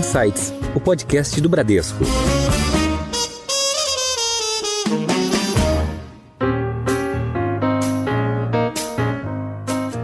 Insights, 0.00 0.50
o 0.74 0.80
podcast 0.80 1.38
do 1.42 1.48
Bradesco. 1.50 2.02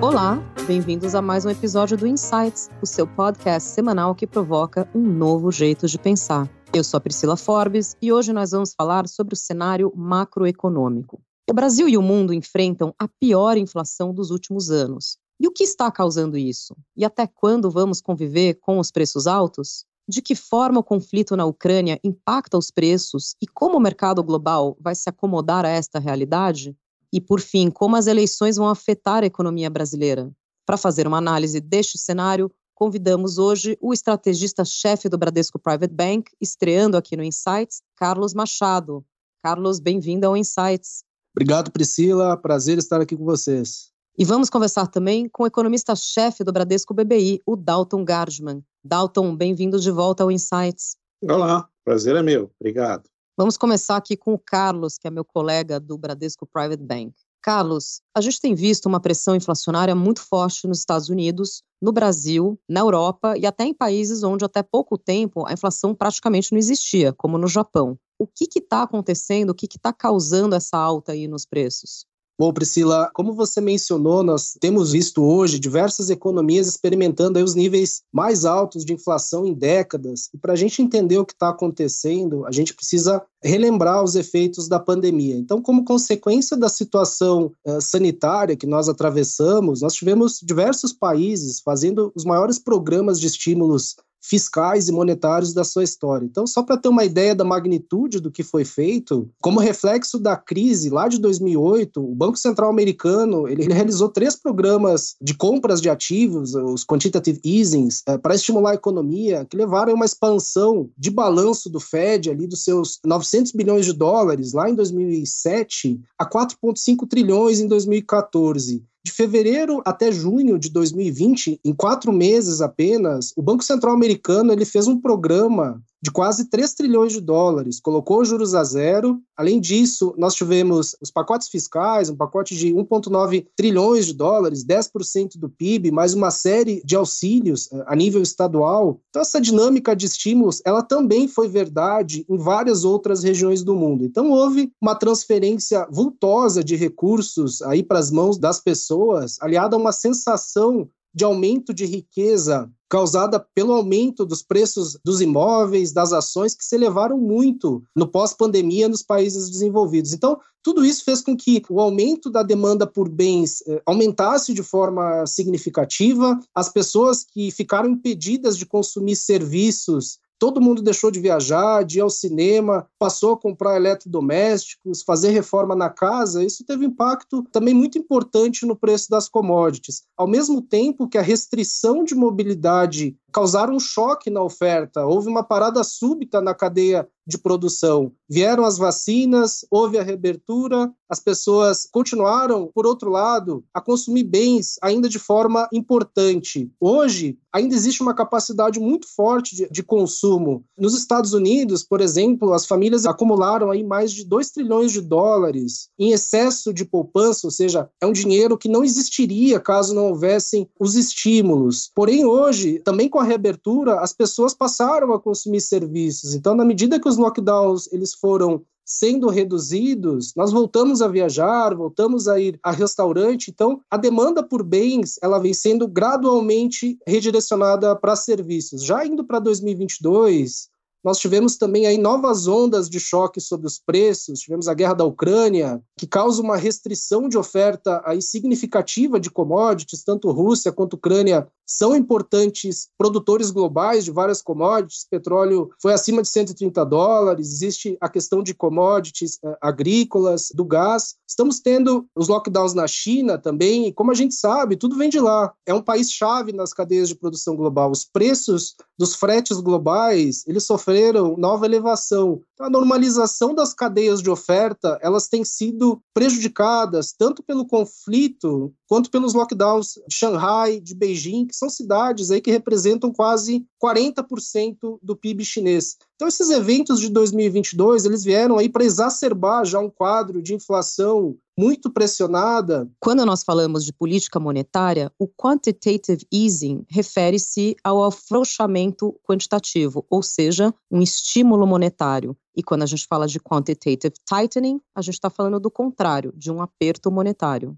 Olá, 0.03 0.39
bem-vindos 0.67 1.15
a 1.15 1.23
mais 1.23 1.47
um 1.47 1.51
episódio 1.51 1.97
do 1.97 2.07
Insights, 2.07 2.69
o 2.83 2.87
seu 2.87 3.07
podcast 3.07 3.71
semanal 3.71 4.15
que 4.15 4.27
provoca 4.27 4.87
um 4.95 5.01
novo 5.01 5.51
jeito 5.51 5.87
de 5.87 5.99
pensar. 5.99 6.47
Eu 6.75 6.85
sou 6.85 6.99
a 6.99 7.01
Priscila 7.01 7.39
Forbes 7.39 7.97
e 8.03 8.13
hoje 8.13 8.35
nós 8.35 8.51
vamos 8.51 8.75
falar 8.77 9.09
sobre 9.09 9.33
o 9.33 9.39
cenário 9.39 9.91
macroeconômico. 9.97 11.23
O 11.49 11.55
Brasil 11.55 11.89
e 11.89 11.97
o 11.97 12.03
mundo 12.03 12.35
enfrentam 12.35 12.95
a 12.99 13.09
pior 13.09 13.57
inflação 13.57 14.13
dos 14.13 14.31
últimos 14.31 14.71
anos. 14.71 15.17
E 15.39 15.47
o 15.47 15.53
que 15.53 15.65
está 15.65 15.91
causando 15.91 16.37
isso? 16.37 16.75
E 16.97 17.05
até 17.05 17.27
quando 17.27 17.71
vamos 17.71 18.01
conviver 18.01 18.55
com 18.55 18.79
os 18.79 18.91
preços 18.91 19.27
altos? 19.27 19.85
De 20.09 20.23
que 20.23 20.35
forma 20.35 20.81
o 20.81 20.85
conflito 20.85 21.37
na 21.37 21.45
Ucrânia 21.45 21.99
impacta 22.03 22.57
os 22.57 22.71
preços 22.71 23.35
e 23.43 23.47
como 23.47 23.77
o 23.77 23.81
mercado 23.81 24.23
global 24.23 24.77
vai 24.81 24.95
se 24.95 25.09
acomodar 25.09 25.65
a 25.65 25.69
esta 25.69 25.99
realidade? 25.99 26.77
E, 27.13 27.21
por 27.21 27.41
fim, 27.41 27.71
como 27.71 27.97
as 27.97 28.07
eleições 28.07 28.57
vão 28.57 28.69
afetar 28.69 29.23
a 29.23 29.27
economia 29.27 29.69
brasileira? 29.69 30.31
Para 30.65 30.77
fazer 30.77 31.07
uma 31.07 31.19
análise 31.19 31.61
deste 31.61 31.99
cenário, 31.99 32.51
convidamos 32.75 33.39
hoje 33.39 33.77
o 33.81 33.93
estrategista-chefe 33.93 35.09
do 35.09 35.19
Bradesco 35.19 35.59
Private 35.59 35.95
Bank, 35.95 36.31
estreando 36.41 36.97
aqui 36.97 37.17
no 37.17 37.25
Insights, 37.25 37.83
Carlos 37.97 38.35
Machado. 38.35 39.05
Carlos, 39.43 39.81
bem-vindo 39.81 40.27
ao 40.27 40.37
Insights. 40.37 41.05
Obrigado, 41.35 41.71
Priscila. 41.71 42.37
Prazer 42.37 42.79
estar 42.79 43.01
aqui 43.01 43.17
com 43.17 43.25
vocês. 43.25 43.96
E 44.19 44.25
vamos 44.25 44.49
conversar 44.49 44.87
também 44.87 45.29
com 45.29 45.43
o 45.43 45.47
economista-chefe 45.47 46.43
do 46.43 46.51
Bradesco 46.51 46.95
BBI, 46.95 47.43
o 47.45 47.55
Dalton 47.55 48.03
Gardman. 48.03 48.65
Dalton, 48.83 49.37
bem-vindo 49.37 49.79
de 49.79 49.91
volta 49.91 50.23
ao 50.23 50.31
Insights. 50.31 50.97
Olá, 51.23 51.69
prazer 51.85 52.17
é 52.17 52.23
meu. 52.23 52.51
Obrigado. 52.59 53.11
Vamos 53.37 53.59
começar 53.59 53.95
aqui 53.95 54.17
com 54.17 54.33
o 54.33 54.39
Carlos, 54.39 54.97
que 54.97 55.07
é 55.07 55.11
meu 55.11 55.23
colega 55.23 55.79
do 55.79 55.99
Bradesco 55.99 56.47
Private 56.47 56.83
Bank. 56.83 57.13
Carlos, 57.43 58.01
a 58.17 58.23
gente 58.23 58.41
tem 58.41 58.55
visto 58.55 58.87
uma 58.87 59.01
pressão 59.01 59.37
inflacionária 59.37 59.95
muito 59.95 60.23
forte 60.23 60.67
nos 60.67 60.79
Estados 60.79 61.11
Unidos, 61.11 61.63
no 61.83 61.93
Brasil, 61.93 62.59
na 62.67 62.81
Europa 62.81 63.37
e 63.37 63.45
até 63.45 63.65
em 63.65 63.75
países 63.75 64.23
onde 64.23 64.47
até 64.47 64.63
pouco 64.63 64.97
tempo 64.97 65.47
a 65.47 65.53
inflação 65.53 65.95
praticamente 65.95 66.53
não 66.53 66.59
existia, 66.59 67.13
como 67.13 67.37
no 67.37 67.49
Japão. 67.49 67.99
O 68.19 68.27
que 68.27 68.49
está 68.59 68.83
acontecendo? 68.83 69.51
O 69.51 69.55
que 69.55 69.67
está 69.67 69.93
causando 69.93 70.55
essa 70.55 70.79
alta 70.79 71.13
aí 71.13 71.29
nos 71.29 71.45
preços? 71.45 72.07
Bom, 72.39 72.53
Priscila, 72.53 73.11
como 73.15 73.33
você 73.33 73.63
mencionou, 73.63 74.23
nós 74.23 74.55
temos 74.61 74.93
visto 74.93 75.25
hoje 75.25 75.59
diversas 75.59 76.11
economias 76.11 76.67
experimentando 76.67 77.43
os 77.43 77.55
níveis 77.55 78.03
mais 78.13 78.45
altos 78.45 78.85
de 78.85 78.93
inflação 78.93 79.47
em 79.47 79.55
décadas. 79.55 80.29
E 80.35 80.39
para 80.39 80.53
a 80.53 80.57
gente 80.57 80.83
entender 80.83 81.17
o 81.17 81.25
que 81.25 81.33
está 81.33 81.49
acontecendo, 81.49 82.45
a 82.45 82.53
gente 82.53 82.75
precisa 82.75 83.23
relembrar 83.43 84.05
os 84.05 84.17
efeitos 84.17 84.69
da 84.69 84.79
pandemia. 84.79 85.35
Então, 85.35 85.63
como 85.63 85.85
consequência 85.85 86.59
da 86.59 86.69
situação 86.69 87.53
uh, 87.67 87.81
sanitária 87.81 88.57
que 88.57 88.67
nós 88.67 88.87
atravessamos, 88.87 89.81
nós 89.81 89.95
tivemos 89.95 90.39
diversos 90.43 90.93
países 90.93 91.61
fazendo 91.61 92.13
os 92.15 92.25
maiores 92.25 92.59
programas 92.59 93.19
de 93.19 93.29
estímulos 93.29 93.97
fiscais 94.29 94.89
e 94.89 94.93
monetários 94.93 95.55
da 95.55 95.65
sua 95.65 95.85
história. 95.85 96.25
Então, 96.25 96.47
só 96.47 96.63
para 96.63 96.77
ter 96.77 96.89
uma 96.89 97.05
ideia 97.05 97.35
da 97.35 97.45
magnitude 97.45 98.21
do 98.21 98.31
que 98.31 98.43
foi 98.43 98.65
feito, 98.65 99.29
como 99.41 99.61
reflexo 99.61 100.19
da 100.19 100.37
crise 100.37 100.91
lá 100.91 101.07
de 101.07 101.19
2008, 101.21 102.01
o 102.01 102.15
Banco 102.15 102.37
Central 102.37 102.71
americano 102.71 103.49
ele 103.49 103.73
realizou 103.73 104.09
três 104.09 104.35
programas 104.35 105.15
de 105.21 105.35
compras 105.35 105.81
de 105.81 105.89
ativos, 105.89 106.55
os 106.55 106.85
quantitative 106.85 107.41
easings, 107.45 108.03
é, 108.07 108.19
para 108.19 108.35
estimular 108.35 108.73
a 108.73 108.75
economia, 108.75 109.47
que 109.49 109.57
levaram 109.57 109.93
a 109.93 109.95
uma 109.95 110.05
expansão 110.05 110.91
de 110.97 111.11
balanço 111.11 111.71
do 111.71 111.79
Fed 111.79 112.31
ali 112.31 112.47
dos 112.47 112.65
seus 112.65 112.99
900 113.05 113.53
bilhões 113.53 113.85
de 113.85 113.93
dólares 113.93 114.53
lá 114.53 114.69
em 114.69 114.75
2007 114.75 116.01
a 116.19 116.29
4,5 116.29 117.07
trilhões 117.09 117.61
em 117.61 117.69
2014. 117.69 118.83
De 119.07 119.13
fevereiro 119.13 119.81
até 119.85 120.11
junho 120.11 120.59
de 120.59 120.69
2020, 120.69 121.61
em 121.65 121.73
quatro 121.73 122.13
meses 122.13 122.61
apenas, 122.61 123.33
o 123.37 123.41
Banco 123.41 123.63
Central 123.63 123.95
americano 123.95 124.53
ele 124.53 124.65
fez 124.65 124.89
um 124.89 125.01
programa 125.01 125.81
de 126.03 126.11
quase 126.11 126.49
3 126.49 126.75
trilhões 126.75 127.13
de 127.13 127.21
dólares, 127.21 127.81
colocou 127.81 128.25
juros 128.25 128.55
a 128.55 128.63
zero. 128.63 129.21
Além 129.37 129.61
disso, 129.61 130.15
nós 130.17 130.35
tivemos 130.35 130.95
os 131.01 131.11
pacotes 131.11 131.49
fiscais, 131.49 132.11
um 132.11 132.17
pacote 132.17 132.55
de 132.55 132.73
1,9 132.73 133.47
trilhões 133.57 134.07
de 134.07 134.13
dólares, 134.13 134.65
10% 134.65 135.37
do 135.37 135.49
PIB, 135.49 135.91
mais 135.91 136.15
uma 136.15 136.31
série 136.31 136.83
de 136.85 136.97
auxílios 136.97 137.71
eh, 137.73 137.85
a 137.87 137.97
nível 137.97 138.23
estadual. 138.23 139.01
Então, 139.09 139.23
essa 139.23 139.41
dinâmica 139.41 139.97
de 139.97 140.07
estímulos, 140.07 140.61
ela 140.65 140.83
também 140.83 141.27
foi 141.27 141.49
verdade 141.49 142.25
em 142.29 142.37
várias 142.37 142.85
outras 142.85 143.23
regiões 143.23 143.63
do 143.63 143.75
mundo. 143.75 144.05
Então, 144.05 144.31
houve 144.31 144.71
uma 144.81 144.95
transferência 144.95 145.87
vultosa 145.91 146.63
de 146.63 146.77
recursos 146.77 147.63
aí 147.63 147.83
para 147.83 147.99
as 147.99 148.11
mãos 148.11 148.39
das 148.39 148.61
pessoas, 148.61 149.39
aliada 149.41 149.77
a 149.77 149.79
uma 149.79 149.93
sensação 149.93 150.89
de 151.17 151.25
aumento 151.25 151.73
de 151.73 151.87
riqueza 151.87 152.71
causada 152.91 153.41
pelo 153.41 153.73
aumento 153.73 154.25
dos 154.25 154.43
preços 154.43 154.99
dos 155.03 155.23
imóveis, 155.23 155.93
das 155.93 156.13
ações, 156.13 156.55
que 156.55 156.65
se 156.65 156.77
elevaram 156.77 157.19
muito 157.19 157.83
no 157.97 158.07
pós-pandemia 158.07 158.87
nos 158.87 159.03
países 159.03 159.49
desenvolvidos. 159.51 160.13
Então, 160.13 160.39
tudo 160.63 160.85
isso 160.85 161.03
fez 161.05 161.23
com 161.23 161.35
que 161.35 161.63
o 161.71 161.81
aumento 161.81 162.31
da 162.31 162.43
demanda 162.43 162.87
por 162.87 163.09
bens 163.09 163.63
eh, 163.67 163.83
aumentasse 163.87 164.53
de 164.53 164.63
forma 164.63 165.27
significativa, 165.27 166.39
as 166.55 166.69
pessoas 166.69 167.25
que 167.25 167.51
ficaram 167.51 167.89
impedidas 167.89 168.57
de 168.59 168.67
consumir 168.67 169.17
serviços 169.17 170.19
Todo 170.39 170.61
mundo 170.61 170.83
deixou 170.83 171.11
de 171.11 171.19
viajar, 171.19 171.83
de 171.85 171.99
ir 171.99 172.03
ao 172.03 172.11
cinema, 172.11 172.87
passou 172.99 173.33
a 173.33 173.41
comprar 173.41 173.77
eletrodomésticos, 173.77 175.03
fazer 175.03 175.31
reforma 175.31 175.75
na 175.75 175.89
casa. 175.89 176.45
Isso 176.45 176.65
teve 176.65 176.85
impacto 176.85 177.43
também 177.51 177.73
muito 177.73 177.99
importante 177.99 178.67
no 178.67 178.77
preço 178.77 179.09
das 179.09 179.29
commodities. 179.29 180.03
Ao 180.17 180.29
mesmo 180.29 180.61
tempo 180.61 181.09
que 181.09 181.17
a 181.17 181.23
restrição 181.23 182.05
de 182.05 182.15
mobilidade 182.15 183.17
causaram 183.37 183.75
um 183.75 183.79
choque 183.79 184.31
na 184.31 184.43
oferta, 184.43 185.05
houve 185.05 185.29
uma 185.29 185.45
parada 185.45 185.85
súbita 185.85 186.41
na 186.41 186.55
cadeia 186.55 187.07
de 187.27 187.37
produção. 187.37 188.13
Vieram 188.29 188.65
as 188.65 188.79
vacinas, 188.79 189.65
houve 189.71 189.99
a 189.99 190.03
reabertura, 190.03 190.91
as 191.09 191.21
pessoas 191.21 191.87
continuaram, 191.91 192.71
por 192.73 192.87
outro 192.87 193.11
lado, 193.11 193.65
a 193.75 193.81
consumir 193.81 194.25
bens 194.25 194.77
ainda 194.83 195.09
de 195.09 195.19
forma 195.19 195.69
importante. 195.73 196.71
Hoje, 196.81 197.39
ainda 197.53 197.75
existe 197.75 198.03
uma 198.03 198.15
capacidade 198.15 198.79
muito 198.79 199.07
forte 199.09 199.57
de, 199.57 199.69
de 199.69 199.83
consumo. 199.83 200.65
Nos 200.79 200.97
Estados 200.97 201.33
Unidos, 201.33 201.83
por 201.83 202.01
exemplo, 202.01 202.53
as 202.53 202.67
famílias 202.67 203.07
acumularam 203.07 203.71
aí 203.71 203.83
mais 203.83 204.13
de 204.13 204.25
2 204.25 204.51
trilhões 204.51 204.93
de 204.93 205.01
dólares 205.01 205.89
em 205.99 206.13
excesso 206.13 206.73
de 206.73 206.85
poupança, 206.85 207.47
ou 207.47 207.51
seja, 207.51 207.89
é 208.01 208.07
um 208.07 208.13
dinheiro 208.13 208.59
que 208.59 208.69
não 208.69 208.85
existiria 208.85 209.59
caso 209.59 209.95
não 209.95 210.09
houvessem 210.09 210.69
os 210.79 210.95
estímulos. 210.95 211.91
Porém, 211.95 212.25
hoje, 212.25 212.79
também 212.81 213.09
com 213.09 213.19
a 213.19 213.25
reabertura, 213.27 214.01
as 214.01 214.13
pessoas 214.13 214.55
passaram 214.55 215.13
a 215.13 215.21
consumir 215.21 215.61
serviços. 215.61 216.35
Então, 216.35 216.55
na 216.55 216.65
medida 216.65 217.01
que 217.01 217.09
os 217.09 217.19
lockdowns 217.19 217.93
eles 217.93 218.15
foram 218.15 218.63
sendo 218.85 219.29
reduzidos, 219.29 220.33
nós 220.37 220.53
voltamos 220.53 221.03
a 221.03 221.09
viajar, 221.09 221.75
voltamos 221.75 222.29
a 222.29 222.39
ir 222.39 222.59
a 222.63 222.71
restaurante. 222.71 223.51
Então, 223.51 223.81
a 223.91 223.97
demanda 223.97 224.45
por 224.45 224.63
bens 224.63 225.19
ela 225.21 225.41
vem 225.41 225.53
sendo 225.53 225.89
gradualmente 225.89 226.97
redirecionada 227.05 227.97
para 227.97 228.15
serviços. 228.15 228.85
Já 228.85 229.05
indo 229.05 229.25
para 229.25 229.41
2022, 229.41 230.69
nós 231.07 231.21
tivemos 231.21 231.57
também 231.57 231.87
aí 231.87 231.97
novas 231.97 232.49
ondas 232.49 232.91
de 232.91 232.99
choque 232.99 233.41
sobre 233.41 233.69
os 233.69 233.79
preços, 233.79 234.41
tivemos 234.41 234.67
a 234.67 234.75
guerra 234.75 234.95
da 234.95 235.05
Ucrânia, 235.05 235.81
que 235.97 236.05
causa 236.05 236.43
uma 236.43 236.57
restrição 236.57 237.29
de 237.29 237.39
oferta 237.39 238.03
aí 238.05 238.21
significativa 238.21 239.21
de 239.21 239.31
commodities, 239.31 240.03
tanto 240.03 240.33
Rússia 240.33 240.73
quanto 240.73 240.95
Ucrânia 240.95 241.47
são 241.65 241.95
importantes 241.95 242.89
produtores 242.99 243.51
globais 243.51 244.05
de 244.05 244.11
várias 244.11 244.43
commodities, 244.43 245.07
petróleo 245.09 245.71
foi 245.81 245.93
acima 245.93 246.23
de 246.23 246.29
130 246.29 246.85
dólares, 246.85 247.53
existe 247.53 247.97
a 248.01 248.09
questão 248.09 248.43
de 248.43 248.55
commodities 248.55 249.39
uh, 249.45 249.57
agrícolas, 249.61 250.49
do 250.55 250.65
gás. 250.65 251.17
Estamos 251.29 251.59
tendo 251.59 252.07
os 252.17 252.29
lockdowns 252.29 252.73
na 252.73 252.87
China 252.87 253.37
também, 253.37 253.87
e 253.87 253.93
como 253.93 254.13
a 254.13 254.15
gente 254.15 254.35
sabe, 254.35 254.77
tudo 254.77 254.97
vem 254.97 255.09
de 255.09 255.19
lá. 255.19 255.53
É 255.67 255.75
um 255.75 255.83
país 255.83 256.11
chave 256.11 256.53
nas 256.53 256.73
cadeias 256.73 257.09
de 257.09 257.17
produção 257.17 257.57
global. 257.57 257.91
Os 257.91 258.05
preços 258.05 258.77
dos 258.97 259.17
fretes 259.17 259.59
globais, 259.59 260.45
eles 260.47 260.65
sofreram 260.65 260.96
nova 261.37 261.67
elevação. 261.67 262.41
A 262.59 262.71
normalização 262.71 263.55
das 263.55 263.75
cadeias 263.75 264.23
de 264.23 264.31
oferta, 264.31 264.99
elas 265.03 265.29
têm 265.29 265.45
sido 265.45 266.01
prejudicadas 266.15 267.13
tanto 267.17 267.43
pelo 267.43 267.67
conflito 267.67 268.73
quanto 268.89 269.11
pelos 269.11 269.35
lockdowns 269.35 269.95
de 270.09 270.15
Xangai, 270.15 270.81
de 270.81 270.95
Beijing, 270.95 271.47
que 271.47 271.55
são 271.55 271.69
cidades 271.69 272.31
aí 272.31 272.41
que 272.41 272.51
representam 272.51 273.13
quase 273.13 273.65
40% 273.83 274.99
do 275.03 275.17
PIB 275.17 275.45
chinês. 275.45 275.97
Então 276.17 276.29
esses 276.29 276.49
eventos 276.49 276.99
de 276.99 277.11
2022, 277.11 278.07
eles 278.07 278.25
vieram 278.25 278.57
aí 278.57 278.71
para 278.71 278.85
exacerbar 278.85 279.67
já 279.67 279.79
um 279.79 279.91
quadro 279.91 280.41
de 280.41 280.55
inflação 280.55 281.37
muito 281.59 281.91
pressionada. 281.91 282.91
Quando 282.99 283.25
nós 283.27 283.43
falamos 283.43 283.85
de 283.85 283.93
política 283.93 284.41
monetária, 284.41 285.13
o 285.19 285.29
quantitative 285.29 286.27
easing 286.33 286.87
refere-se 286.89 287.77
ao 287.85 288.03
afrouxamento 288.03 289.15
quantitativo, 289.29 290.07
ou 290.09 290.23
seja, 290.23 290.73
um 290.91 291.03
estímulo 291.03 291.67
monetário. 291.67 292.35
E 292.57 292.63
quando 292.63 292.83
a 292.83 292.87
gente 292.87 293.07
fala 293.07 293.27
de 293.27 293.39
quantitative 293.39 294.15
tightening, 294.27 294.81
a 294.95 295.03
gente 295.03 295.15
está 295.15 295.29
falando 295.29 295.61
do 295.61 295.71
contrário, 295.71 296.33
de 296.35 296.51
um 296.51 296.63
aperto 296.63 297.11
monetário. 297.13 297.77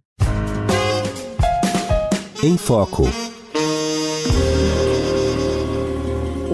Em 2.41 2.57
Foco. 2.57 3.03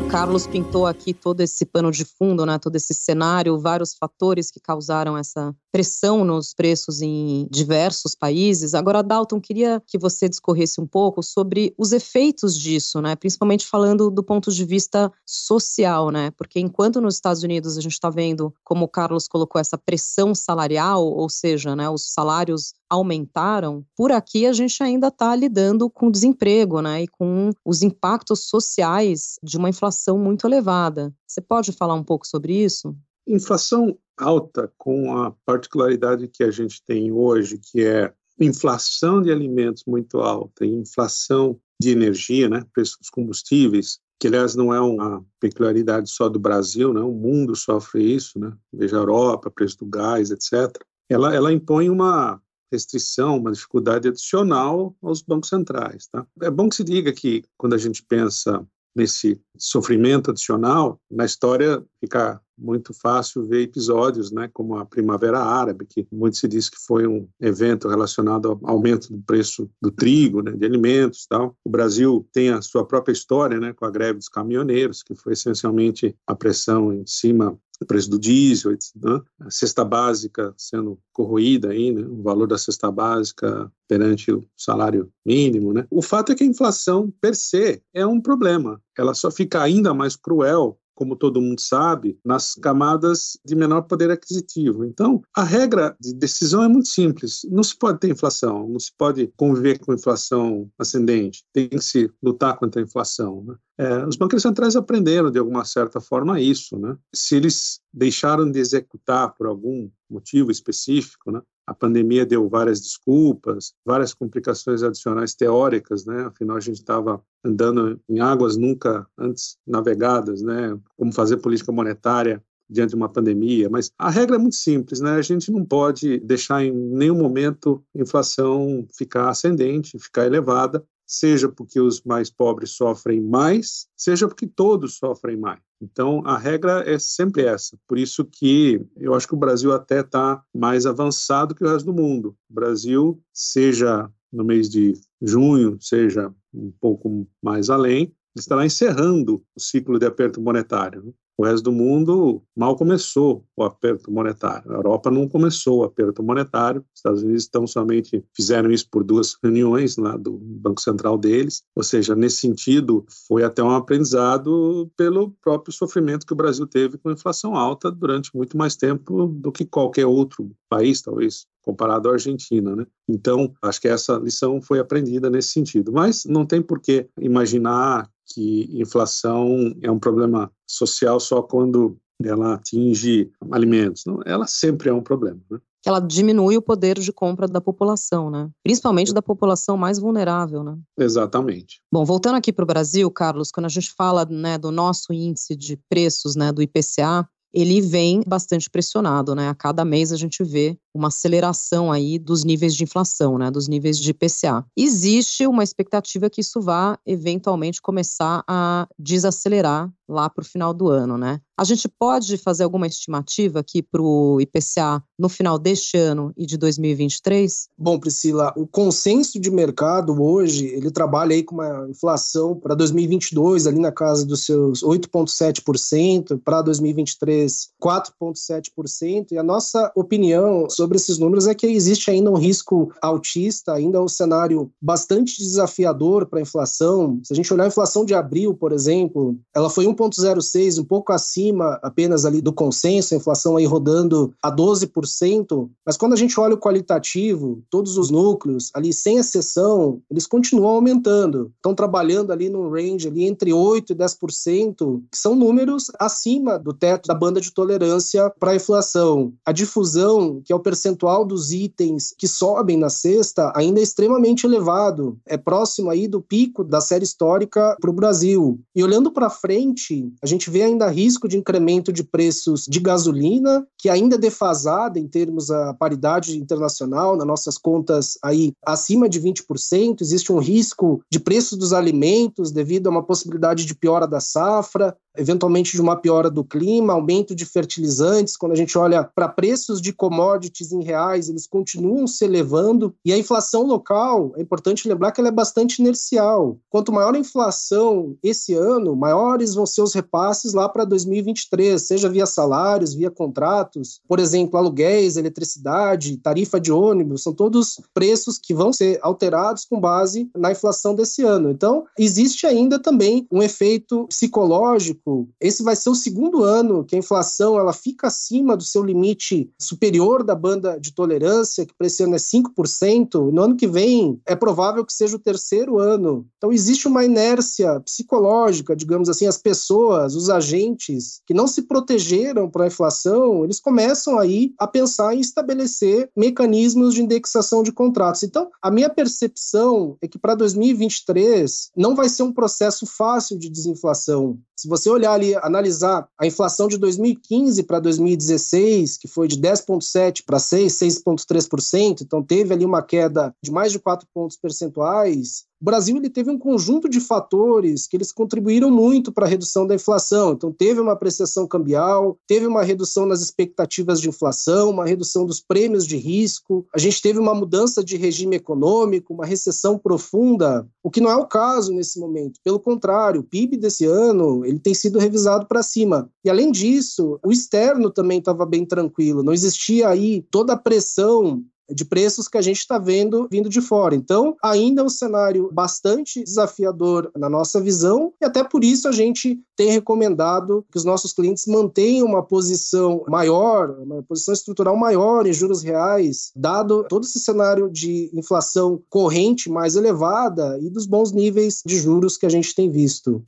O 0.05 0.09
Carlos 0.15 0.47
pintou 0.47 0.87
aqui 0.87 1.13
todo 1.13 1.41
esse 1.41 1.65
pano 1.65 1.91
de 1.91 2.05
fundo, 2.05 2.45
né, 2.47 2.59
todo 2.59 2.77
esse 2.77 2.95
cenário, 2.95 3.59
vários 3.59 3.95
fatores 3.95 4.51
que 4.51 4.61
causaram 4.61 5.17
essa 5.17 5.53
pressão 5.73 6.25
nos 6.25 6.55
preços 6.55 7.03
em 7.03 7.49
diversos 7.51 8.15
países. 8.15 8.75
Agora, 8.75 9.03
Dalton, 9.03 9.41
queria 9.41 9.83
que 9.85 9.99
você 9.99 10.29
discorresse 10.29 10.81
um 10.81 10.87
pouco 10.87 11.21
sobre 11.21 11.75
os 11.77 11.91
efeitos 11.91 12.57
disso, 12.57 13.01
né, 13.01 13.17
principalmente 13.17 13.67
falando 13.67 14.09
do 14.09 14.23
ponto 14.23 14.53
de 14.53 14.65
vista 14.65 15.11
social, 15.27 16.11
né, 16.11 16.31
porque 16.33 16.61
enquanto 16.61 17.01
nos 17.01 17.17
Estados 17.17 17.43
Unidos 17.43 17.77
a 17.77 17.81
gente 17.81 17.95
está 17.95 18.09
vendo, 18.09 18.55
como 18.63 18.85
o 18.85 18.89
Carlos 18.89 19.27
colocou, 19.27 19.61
essa 19.61 19.79
pressão 19.79 20.33
salarial, 20.33 21.05
ou 21.05 21.29
seja, 21.29 21.75
né, 21.75 21.91
os 21.91 22.13
salários 22.13 22.75
aumentaram, 22.89 23.85
por 23.97 24.13
aqui 24.13 24.47
a 24.47 24.53
gente 24.53 24.81
ainda 24.81 25.09
está 25.09 25.35
lidando 25.35 25.91
com 25.91 26.11
desemprego, 26.11 26.81
né, 26.81 27.03
e 27.03 27.09
com 27.09 27.51
os 27.65 27.83
impactos 27.83 28.49
sociais 28.49 29.41
de 29.43 29.57
uma 29.57 29.71
inflação 29.71 30.04
muito 30.13 30.47
elevada. 30.47 31.15
Você 31.27 31.41
pode 31.41 31.73
falar 31.73 31.95
um 31.95 32.05
pouco 32.05 32.27
sobre 32.27 32.53
isso? 32.53 32.97
Inflação 33.27 33.97
alta, 34.19 34.73
com 34.77 35.17
a 35.17 35.33
particularidade 35.45 36.29
que 36.29 36.45
a 36.45 36.51
gente 36.51 36.83
tem 36.85 37.11
hoje, 37.11 37.59
que 37.59 37.85
é 37.85 38.13
inflação 38.39 39.23
de 39.23 39.31
alimentos 39.31 39.85
muito 39.87 40.21
alta 40.21 40.65
e 40.65 40.71
inflação 40.71 41.59
de 41.81 41.91
energia, 41.91 42.49
né, 42.49 42.65
preços 42.73 42.99
dos 42.99 43.11
combustíveis, 43.11 43.99
que 44.19 44.29
aliás 44.29 44.55
não 44.55 44.73
é 44.73 44.81
uma 44.81 45.25
peculiaridade 45.41 46.11
só 46.11 46.29
do 46.29 46.39
Brasil, 46.39 46.93
né, 46.93 47.01
o 47.01 47.13
mundo 47.13 47.55
sofre 47.55 48.03
isso, 48.03 48.39
né, 48.39 48.53
veja 48.73 48.97
a 48.97 49.01
Europa, 49.01 49.51
preço 49.51 49.79
do 49.79 49.87
gás, 49.87 50.31
etc. 50.31 50.77
Ela, 51.09 51.35
ela 51.35 51.53
impõe 51.53 51.91
uma 51.91 52.41
restrição, 52.73 53.39
uma 53.39 53.53
dificuldade 53.53 54.09
adicional 54.09 54.97
aos 55.01 55.23
bancos 55.23 55.49
centrais. 55.49 56.09
Tá? 56.09 56.27
É 56.43 56.51
bom 56.51 56.69
que 56.69 56.77
se 56.77 56.85
diga 56.85 57.13
que, 57.13 57.45
quando 57.57 57.75
a 57.75 57.79
gente 57.79 58.03
pensa 58.03 58.67
nesse 58.95 59.41
sofrimento 59.57 60.31
adicional, 60.31 61.01
na 61.11 61.25
história 61.25 61.85
fica 62.01 62.41
muito 62.57 62.95
fácil 62.95 63.47
ver 63.47 63.63
episódios, 63.63 64.31
né, 64.31 64.49
como 64.53 64.77
a 64.77 64.87
Primavera 64.87 65.41
Árabe, 65.41 65.87
que 65.87 66.07
muito 66.13 66.37
se 66.37 66.47
diz 66.47 66.71
que 66.71 66.79
foi 66.79 67.07
um 67.07 67.29
evento 67.41 67.89
relacionado 67.89 68.49
ao 68.49 68.61
aumento 68.63 69.13
do 69.13 69.21
preço 69.23 69.69
do 69.83 69.91
trigo, 69.91 70.41
né, 70.41 70.53
de 70.53 70.65
alimentos, 70.65 71.27
tal. 71.27 71.57
O 71.65 71.71
Brasil 71.71 72.27
tem 72.33 72.51
a 72.51 72.63
sua 72.63 72.87
própria 72.87 73.13
história, 73.13 73.59
né, 73.59 73.73
com 73.73 73.85
a 73.85 73.91
greve 73.91 74.19
dos 74.19 74.29
caminhoneiros, 74.29 75.03
que 75.03 75.15
foi 75.15 75.33
essencialmente 75.33 76.17
a 76.27 76.35
pressão 76.35 76.93
em 76.93 77.05
cima 77.07 77.59
o 77.81 77.87
preço 77.87 78.11
do 78.11 78.19
diesel, 78.19 78.73
né? 78.73 79.21
a 79.41 79.51
cesta 79.51 79.85
básica 79.85 80.55
sendo 80.57 80.99
corroída 81.13 81.71
aí, 81.71 81.93
né? 81.93 82.03
o 82.07 82.23
valor 82.23 82.47
da 82.47 82.59
cesta 82.59 82.91
básica 82.91 83.71
perante 83.89 84.33
o 84.33 84.47
salário 84.57 85.11
mínimo, 85.25 85.73
né? 85.73 85.87
O 85.91 86.01
fato 86.01 86.33
é 86.33 86.35
que 86.35 86.45
a 86.45 86.47
inflação 86.47 87.13
per 87.21 87.35
se 87.35 87.83
é 87.93 88.07
um 88.07 88.21
problema. 88.21 88.81
Ela 88.97 89.15
só 89.15 89.31
fica 89.31 89.63
ainda 89.63 89.93
mais 89.93 90.17
cruel 90.17 90.79
como 90.95 91.17
todo 91.17 91.41
mundo 91.41 91.61
sabe, 91.61 92.19
nas 92.25 92.55
camadas 92.55 93.39
de 93.45 93.55
menor 93.55 93.83
poder 93.83 94.11
aquisitivo. 94.11 94.85
Então, 94.85 95.23
a 95.35 95.43
regra 95.43 95.97
de 96.01 96.15
decisão 96.15 96.63
é 96.63 96.69
muito 96.69 96.89
simples. 96.89 97.41
Não 97.51 97.63
se 97.63 97.77
pode 97.77 97.99
ter 97.99 98.11
inflação, 98.11 98.69
não 98.69 98.79
se 98.79 98.93
pode 98.97 99.33
conviver 99.37 99.79
com 99.79 99.93
inflação 99.93 100.71
ascendente. 100.79 101.45
Tem 101.53 101.69
que 101.69 101.81
se 101.81 102.11
lutar 102.23 102.57
contra 102.57 102.81
a 102.81 102.85
inflação. 102.85 103.45
Né? 103.45 103.55
É, 103.79 104.07
os 104.07 104.17
bancos 104.17 104.43
centrais 104.43 104.77
aprenderam, 104.77 105.31
de 105.31 105.39
alguma 105.39 105.65
certa 105.65 106.01
forma, 106.01 106.41
isso. 106.41 106.79
Né? 106.79 106.97
Se 107.15 107.37
eles 107.37 107.81
deixaram 107.93 108.51
de 108.51 108.59
executar 108.59 109.35
por 109.35 109.47
algum 109.47 109.91
motivo 110.09 110.51
específico, 110.51 111.31
né? 111.31 111.41
A 111.67 111.73
pandemia 111.73 112.27
deu 112.27 112.49
várias 112.49 112.81
desculpas, 112.81 113.73
várias 113.85 114.13
complicações 114.13 114.83
adicionais 114.83 115.35
teóricas, 115.35 116.05
né? 116.05 116.27
Afinal, 116.27 116.57
a 116.57 116.61
gente 116.61 116.77
estava 116.77 117.23
andando 117.45 118.01
em 118.09 118.21
águas 118.21 118.57
nunca 118.57 119.07
antes 119.17 119.57
navegadas, 119.67 120.43
né? 120.43 120.79
Como 120.97 121.13
fazer 121.13 121.39
política 121.39 121.73
monetária 121.73 122.43
diante 122.69 122.91
de 122.91 122.97
uma 122.97 123.09
pandemia, 123.09 123.69
mas 123.69 123.93
a 123.99 124.11
regra 124.11 124.37
é 124.37 124.39
muito 124.39 124.57
simples, 124.57 125.01
né? 125.01 125.13
A 125.13 125.23
gente 125.23 125.51
não 125.53 125.65
pode 125.65 126.19
deixar 126.21 126.65
em 126.65 126.73
nenhum 126.73 127.17
momento 127.17 127.85
a 127.97 128.01
inflação 128.01 128.87
ficar 128.97 129.29
ascendente, 129.29 129.99
ficar 129.99 130.27
elevada, 130.27 130.85
seja 131.07 131.49
porque 131.49 131.81
os 131.81 132.03
mais 132.03 132.31
pobres 132.31 132.71
sofrem 132.71 133.21
mais, 133.21 133.87
seja 133.97 134.27
porque 134.27 134.47
todos 134.47 134.97
sofrem 134.97 135.37
mais. 135.37 135.61
Então, 135.81 136.23
a 136.25 136.39
regra 136.39 136.83
é 136.87 136.99
sempre 136.99 137.45
essa. 137.45 137.79
Por 137.87 137.99
isso 137.99 138.25
que 138.25 138.81
eu 138.97 139.15
acho 139.15 139.29
que 139.29 139.35
o 139.35 139.39
Brasil 139.39 139.73
até 139.73 140.01
está 140.01 140.43
mais 140.55 140.87
avançado 140.87 141.55
que 141.55 141.65
o 141.65 141.69
resto 141.69 141.87
do 141.87 141.95
mundo. 141.95 142.37
O 142.49 142.55
Brasil, 142.55 143.21
seja 143.33 144.11
no 144.33 144.45
mês 144.45 144.69
de 144.69 144.95
junho, 145.21 145.77
seja 145.81 146.33
um 146.53 146.73
pouco 146.81 147.27
mais 147.43 147.71
além, 147.71 148.15
estará 148.35 148.65
encerrando 148.65 149.43
o 149.55 149.61
ciclo 149.61 149.99
de 149.99 150.07
aperto 150.07 150.41
monetário. 150.41 151.15
O 151.37 151.45
resto 151.45 151.65
do 151.65 151.73
mundo 151.73 152.43
mal 152.57 152.77
começou 152.77 153.45
o 153.57 153.65
aperto 153.65 154.11
monetário. 154.11 154.71
A 154.71 154.77
Europa 154.77 155.11
não 155.11 155.29
começou 155.29 155.81
o 155.81 155.85
aperto 155.85 156.23
monetário. 156.23 156.81
Os 156.95 156.99
Estados 156.99 157.23
Unidos 157.23 157.43
estão 157.43 157.67
somente 157.67 158.25
fizeram 158.35 158.71
isso 158.71 158.89
por 158.89 159.03
duas 159.03 159.37
reuniões 159.43 159.97
lá 159.97 160.17
do 160.17 160.33
Banco 160.33 160.81
Central 160.81 161.19
deles. 161.19 161.63
Ou 161.75 161.83
seja, 161.83 162.15
nesse 162.15 162.37
sentido, 162.37 163.05
foi 163.27 163.43
até 163.43 163.63
um 163.63 163.71
aprendizado 163.71 164.91
pelo 164.97 165.33
próprio 165.43 165.73
sofrimento 165.73 166.27
que 166.27 166.33
o 166.33 166.37
Brasil 166.37 166.67
teve 166.67 166.99
com 166.99 167.09
a 167.09 167.13
inflação 167.13 167.57
alta 167.57 167.91
durante 167.91 168.31
muito 168.35 168.57
mais 168.57 168.77
tempo 168.77 169.27
do 169.27 169.51
que 169.51 169.65
qualquer 169.65 170.07
outro 170.07 170.51
país, 170.69 171.03
talvez 171.03 171.47
comparado 171.65 172.11
à 172.11 172.13
Argentina, 172.13 172.77
né? 172.77 172.87
Então, 173.09 173.53
acho 173.63 173.81
que 173.81 173.89
essa 173.89 174.17
lição 174.17 174.61
foi 174.61 174.79
aprendida 174.79 175.31
nesse 175.31 175.49
sentido. 175.49 175.91
Mas 175.93 176.25
não 176.27 176.45
tem 176.45 176.61
por 176.61 176.79
que 176.79 177.09
imaginar 177.19 178.09
que 178.27 178.69
inflação 178.79 179.75
é 179.83 179.91
um 179.91 179.99
problema 179.99 180.51
social 180.67 181.21
só 181.21 181.43
quando 181.43 181.97
ela 182.23 182.55
atinge 182.55 183.31
alimentos. 183.51 184.05
Não, 184.07 184.21
ela 184.25 184.47
sempre 184.47 184.89
é 184.89 184.93
um 184.93 185.03
problema. 185.03 185.41
Né? 185.51 185.59
ela 185.87 186.01
diminui 186.01 186.57
o 186.57 186.63
poder 186.63 186.99
de 186.99 187.13
compra 187.13 187.47
da 187.47 187.61
população, 187.61 188.31
né? 188.31 188.49
Principalmente 188.63 189.13
da 189.13 189.21
população 189.21 189.77
mais 189.77 189.99
vulnerável, 189.99 190.65
né? 190.65 190.77
Exatamente. 190.99 191.81
Bom, 191.93 192.05
voltando 192.05 192.37
aqui 192.37 192.53
para 192.53 192.63
o 192.63 192.67
Brasil, 192.67 193.11
Carlos, 193.11 193.51
quando 193.51 193.67
a 193.67 193.71
gente 193.71 193.93
fala 193.93 194.25
né, 194.25 194.57
do 194.57 194.71
nosso 194.71 195.13
índice 195.13 195.55
de 195.55 195.79
preços, 195.89 196.35
né, 196.35 196.51
do 196.53 196.63
IPCA, 196.63 197.29
ele 197.53 197.81
vem 197.81 198.21
bastante 198.27 198.69
pressionado, 198.69 199.33
né? 199.35 199.49
A 199.49 199.55
cada 199.55 199.85
mês 199.85 200.11
a 200.11 200.17
gente 200.17 200.43
vê 200.43 200.77
uma 200.93 201.09
aceleração 201.09 201.93
aí 201.93 202.19
dos 202.19 202.43
níveis 202.43 202.75
de 202.75 202.83
inflação, 202.83 203.39
né, 203.39 203.49
dos 203.49 203.69
níveis 203.69 203.97
de 203.97 204.11
IPCA. 204.11 204.67
Existe 204.77 205.47
uma 205.47 205.63
expectativa 205.63 206.29
que 206.29 206.41
isso 206.41 206.61
vá 206.61 206.99
eventualmente 207.07 207.81
começar 207.81 208.43
a 208.49 208.89
desacelerar 208.99 209.89
lá 210.09 210.29
para 210.29 210.43
o 210.43 210.47
final 210.47 210.73
do 210.75 210.89
ano, 210.89 211.17
né? 211.17 211.41
A 211.57 211.63
gente 211.63 211.89
pode 211.89 212.37
fazer 212.37 212.65
alguma 212.65 212.87
estimativa 212.87 213.61
aqui 213.61 213.81
para 213.81 214.03
o 214.03 214.41
IPCA 214.41 215.03
no 215.17 215.29
final 215.29 215.57
deste 215.57 215.97
ano 215.97 216.33
e 216.37 216.47
de 216.47 216.57
2023? 216.57 217.69
Bom, 217.79 217.99
Priscila, 217.99 218.53
o 218.57 218.67
consenso 218.67 219.39
de 219.39 219.53
mercado 219.53 220.21
hoje, 220.21 220.67
ele 220.67 220.91
trabalha 220.91 221.35
aí 221.35 221.45
com 221.45 221.55
uma 221.55 221.89
inflação 221.89 222.59
para 222.59 222.75
2022 222.75 223.69
ali 223.69 223.79
na 223.79 223.93
casa 223.93 224.27
dos 224.27 224.45
seus 224.45 224.83
8,7%, 224.83 226.41
para 226.45 226.61
2023 226.63 227.71
4,7%, 227.81 229.33
e 229.33 229.39
a 229.39 229.43
nossa 229.43 229.93
opinião 229.95 230.69
sobre 230.69 230.97
esses 230.97 231.19
números 231.19 231.47
é 231.47 231.55
que 231.55 231.67
existe 231.67 232.11
ainda 232.11 232.31
um 232.31 232.37
risco 232.37 232.93
altista, 233.01 233.75
ainda 233.75 234.03
um 234.03 234.09
cenário 234.09 234.73
bastante 234.83 235.39
desafiador 235.39 236.27
para 236.27 236.41
a 236.41 236.43
inflação. 236.43 237.21
Se 237.23 237.33
a 237.33 237.37
gente 237.37 237.53
olhar 237.53 237.65
a 237.65 237.69
inflação 237.69 238.05
de 238.05 238.15
abril, 238.15 238.55
por 238.55 238.73
exemplo, 238.73 239.39
ela 239.55 239.71
foi 239.71 239.87
1,06, 239.95 240.81
um 240.81 240.85
pouco 240.85 241.13
acima 241.13 241.79
apenas 241.83 242.25
ali 242.25 242.41
do 242.41 242.53
consenso, 242.53 243.15
a 243.15 243.17
inflação 243.17 243.57
aí 243.57 243.65
rodando 243.65 244.33
a 244.43 244.55
12%, 244.55 245.69
mas 245.85 245.97
quando 245.97 246.13
a 246.13 246.17
gente 246.17 246.39
olha 246.39 246.55
o 246.55 246.61
qualitativo, 246.61 247.63
todos 247.71 247.97
os 247.97 248.11
núcleos, 248.11 248.71
ali 248.75 248.93
sem 248.93 249.19
exceção, 249.19 250.01
eles 250.11 250.27
continuam 250.27 250.77
aumentando. 250.77 251.53
Estão 251.57 251.75
trabalhando 251.75 252.33
ali 252.33 252.49
no 252.49 252.71
range 252.71 253.09
ali 253.09 253.25
entre 253.25 253.51
8% 253.51 253.91
e 253.91 253.95
10%, 253.95 255.03
que 255.11 255.19
são 255.19 255.35
números 255.35 255.91
acima 255.99 256.59
do 256.59 256.73
teto 256.73 257.07
da 257.07 257.15
banda 257.15 257.41
de 257.41 257.53
tolerância 257.53 258.33
para 258.39 258.53
a 258.53 258.57
inflação. 258.57 259.33
A 259.45 259.53
difusão, 259.53 260.41
que 260.45 260.53
é 260.53 260.57
o 260.57 260.61
percentual 260.61 261.25
dos 261.25 261.53
itens 261.53 262.15
que 262.17 262.27
sobem 262.27 262.77
na 262.77 262.89
cesta, 262.89 263.53
ainda 263.55 263.81
é 263.81 263.83
extremamente 263.83 264.47
elevado. 264.47 265.19
É 265.27 265.37
próximo 265.37 265.91
aí 265.91 266.09
do 266.09 266.21
pico 266.21 266.65
da 266.65 266.81
série 266.81 267.05
histórica 267.05 267.77
para 267.81 267.91
o 267.91 267.95
Brasil. 267.95 268.61
E 268.75 268.83
olhando 268.83 269.11
para 269.11 269.31
frente, 269.31 269.84
a 270.23 270.27
gente 270.27 270.51
vê 270.51 270.63
ainda 270.63 270.89
risco 270.89 271.29
de 271.29 271.37
incremento 271.37 271.93
de 271.93 272.03
preços 272.03 272.65
de 272.69 272.81
gasolina, 272.81 273.67
que 273.79 273.89
ainda 273.89 274.17
é 274.17 274.19
defasada 274.19 274.99
em 274.99 275.07
termos 275.07 275.51
a 275.51 275.75
paridade 275.75 276.39
internacional, 276.39 277.17
nas 277.17 277.27
nossas 277.27 277.59
contas 277.59 278.19
aí 278.23 278.53
acima 278.65 279.09
de 279.09 279.21
20%. 279.21 280.01
Existe 280.01 280.33
um 280.33 280.39
risco 280.39 281.03
de 281.11 281.21
preços 281.21 281.59
dos 281.59 281.73
alimentos 281.73 282.53
devido 282.53 282.87
a 282.87 282.91
uma 282.91 283.05
possibilidade 283.05 283.65
de 283.65 283.75
piora 283.75 284.07
da 284.07 284.21
safra 284.21 284.97
eventualmente 285.17 285.73
de 285.73 285.81
uma 285.81 285.97
piora 285.97 286.31
do 286.31 286.45
clima, 286.45 286.93
aumento 286.93 287.35
de 287.35 287.45
fertilizantes. 287.45 288.37
Quando 288.37 288.53
a 288.53 288.57
gente 288.57 288.77
olha 288.77 289.05
para 289.05 289.29
preços 289.29 289.81
de 289.81 289.93
commodities 289.93 290.73
em 290.73 290.83
reais, 290.83 291.29
eles 291.29 291.47
continuam 291.47 292.07
se 292.07 292.25
elevando. 292.25 292.95
E 293.05 293.13
a 293.13 293.19
inflação 293.19 293.67
local, 293.67 294.33
é 294.37 294.43
importante 294.43 294.89
lembrar 294.89 295.13
que 295.13 295.21
ela 295.21 295.29
é 295.29 295.33
bastante 295.33 295.81
inercial. 295.81 296.59
Quanto 296.69 296.93
maior 296.93 297.15
a 297.15 297.19
inflação 297.19 298.17
esse 298.23 298.55
ano, 298.55 298.97
maiores 298.97 299.55
vão 299.55 299.67
ser 299.67 299.83
os 299.83 299.95
repasses 299.95 300.53
lá 300.53 300.69
para 300.69 300.85
2023, 300.85 301.81
seja 301.81 302.09
via 302.09 302.27
salários, 302.27 302.95
via 302.95 303.11
contratos. 303.11 304.01
Por 304.09 304.19
exemplo, 304.19 304.59
aluguéis, 304.59 305.17
eletricidade, 305.17 306.17
tarifa 306.19 306.61
de 306.61 306.73
ônibus, 306.73 307.23
são 307.23 307.33
todos 307.33 307.81
preços 307.93 308.39
que 308.39 308.55
vão 308.55 308.73
ser 308.73 308.99
alterados 309.03 309.65
com 309.65 309.81
base 309.81 310.29
na 310.37 310.53
inflação 310.53 310.95
desse 310.95 311.23
ano. 311.23 311.51
Então, 311.51 311.85
existe 311.99 312.47
ainda 312.47 312.79
também 312.79 313.27
um 313.31 313.43
efeito 313.43 314.07
psicológico 314.09 315.04
esse 315.41 315.63
vai 315.63 315.77
ser 315.77 315.91
o 315.91 315.95
segundo 315.95 316.43
ano 316.43 316.85
que 316.85 316.95
a 316.97 316.99
inflação 316.99 317.59
ela 317.59 317.73
fica 317.73 318.07
acima 318.07 318.57
do 318.57 318.63
seu 318.63 318.83
limite 318.83 319.51
superior 319.59 320.23
da 320.23 320.35
banda 320.35 320.79
de 320.79 320.95
tolerância, 320.95 321.67
que 321.67 321.75
para 321.75 321.87
esse 321.87 322.03
ano 322.03 322.15
é 322.15 322.19
5%. 322.19 323.31
No 323.33 323.43
ano 323.43 323.57
que 323.57 323.67
vem 323.67 324.21
é 324.27 324.35
provável 324.35 324.85
que 324.85 324.93
seja 324.93 325.17
o 325.17 325.21
terceiro 325.21 325.79
ano. 325.79 326.27
Então 326.37 326.53
existe 326.53 326.89
uma 326.89 327.05
inércia 327.05 327.81
psicológica, 327.81 328.77
digamos 328.77 329.09
assim, 329.09 329.27
as 329.27 329.39
pessoas, 329.39 330.15
os 330.15 330.31
agentes 330.31 331.21
que 331.27 331.35
não 331.35 331.47
se 331.47 331.63
protegeram 331.63 332.49
para 332.51 332.65
a 332.65 332.69
inflação, 332.69 333.45
eles 333.45 333.61
começam 333.61 334.19
aí 334.19 334.53
a 334.59 334.67
pensar 334.67 335.15
em 335.15 335.21
estabelecer 335.21 336.11
mecanismos 336.17 336.95
de 336.95 337.03
indexação 337.03 337.63
de 337.63 337.73
contratos. 337.73 338.23
Então, 338.23 338.49
a 338.63 338.71
minha 338.71 338.89
percepção 338.89 339.97
é 340.01 340.09
que 340.09 340.19
para 340.19 340.35
2023 340.35 341.71
não 341.77 341.95
vai 341.95 342.09
ser 342.09 342.23
um 342.23 342.33
processo 342.33 342.87
fácil 342.87 343.39
de 343.39 343.49
desinflação. 343.49 344.39
Se 344.65 344.69
você 344.71 344.89
olhar 344.89 345.13
ali, 345.13 345.35
analisar 345.35 346.09
a 346.19 346.27
inflação 346.27 346.69
de 346.69 346.79
2015 346.79 347.65
para 347.65 347.79
2016, 347.81 348.97
que 348.97 349.07
foi 349.07 349.29
de 349.29 349.37
10,7% 349.39 350.23
para 350.25 350.39
6%, 350.39 350.69
6,3%, 351.05 352.01
então 352.01 352.23
teve 352.23 352.55
ali 352.55 352.65
uma 352.65 352.83
queda 352.83 353.37
de 353.43 353.51
mais 353.51 353.73
de 353.73 353.79
4 353.79 354.09
pontos 354.15 354.39
percentuais, 354.39 355.45
o 355.65 355.71
Brasil 355.75 355.97
ele 355.97 356.11
teve 356.11 356.31
um 356.31 356.39
conjunto 356.39 356.91
de 356.91 357.01
fatores 357.01 357.87
que 357.87 357.97
eles 357.97 358.13
contribuíram 358.13 358.71
muito 358.71 359.11
para 359.11 359.25
a 359.25 359.29
redução 359.29 359.67
da 359.67 359.75
inflação. 359.75 360.33
Então, 360.33 360.53
teve 360.53 360.79
uma 360.79 360.93
apreciação 360.93 361.49
cambial, 361.49 362.19
teve 362.27 362.47
uma 362.47 362.63
redução 362.63 363.07
nas 363.07 363.23
expectativas 363.23 363.99
de 363.99 364.11
inflação, 364.11 364.69
uma 364.69 364.85
redução 364.85 365.25
dos 365.25 365.41
prêmios 365.41 365.87
de 365.87 365.97
risco, 365.97 366.67
a 366.75 366.79
gente 366.79 367.01
teve 367.01 367.19
uma 367.19 367.35
mudança 367.35 367.83
de 367.83 367.97
regime 367.97 368.37
econômico, 368.37 369.15
uma 369.15 369.25
recessão 369.25 369.79
profunda, 369.79 370.69
o 370.83 370.91
que 370.91 371.01
não 371.01 371.11
é 371.11 371.17
o 371.17 371.27
caso 371.27 371.73
nesse 371.73 371.99
momento. 371.99 372.39
Pelo 372.45 372.61
contrário, 372.61 373.23
o 373.23 373.25
PIB 373.25 373.57
desse 373.57 373.87
ano 373.87 374.45
ele 374.45 374.59
tem 374.59 374.75
sido 374.75 374.99
revisado 374.99 375.47
para 375.47 375.63
cima. 375.63 376.11
E, 376.23 376.29
além 376.29 376.53
disso, 376.53 377.19
o 377.25 377.33
externo 377.33 377.91
também 377.91 378.19
estava 378.19 378.45
bem 378.45 378.67
tranquilo, 378.67 379.23
não 379.23 379.33
existia 379.33 379.89
aí 379.89 380.21
toda 380.31 380.53
a 380.53 380.59
pressão 380.59 381.43
de 381.71 381.85
preços 381.85 382.29
que 382.29 382.39
a 382.39 382.43
gente 382.43 382.59
está 382.59 382.79
vendo 382.79 383.29
vindo 383.31 383.49
de 383.49 383.61
fora. 383.61 383.95
Então, 383.95 384.37
ainda 384.43 384.83
é 384.83 384.85
um 384.85 384.89
cenário 384.89 385.51
bastante 385.53 386.23
desafiador 386.23 387.11
na 387.17 387.29
nossa 387.29 387.61
visão, 387.61 388.13
e 388.21 388.25
até 388.25 388.45
por 388.45 388.65
isso 388.65 388.89
a 388.89 388.93
gente 388.93 389.41
tem 389.57 389.71
recomendado 389.71 390.65
que 390.71 390.79
os 390.79 390.85
nossos 390.85 391.13
clientes 391.13 391.47
mantenham 391.47 392.07
uma 392.07 392.23
posição 392.23 393.05
maior, 393.09 393.71
uma 393.81 394.03
posição 394.03 394.35
estrutural 394.35 394.77
maior 394.77 395.27
em 395.27 395.33
juros 395.33 395.63
reais, 395.63 396.33
dado 396.35 396.85
todo 396.89 397.05
esse 397.05 397.19
cenário 397.19 397.71
de 397.71 398.11
inflação 398.13 398.83
corrente 398.89 399.51
mais 399.51 399.77
elevada 399.77 400.59
e 400.61 400.69
dos 400.69 400.87
bons 400.87 401.13
níveis 401.13 401.63
de 401.65 401.79
juros 401.79 402.17
que 402.17 402.27
a 402.27 402.31
gente 402.31 402.55
tem 402.55 402.71
visto. 402.71 403.23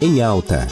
Em 0.00 0.22
alta. 0.22 0.66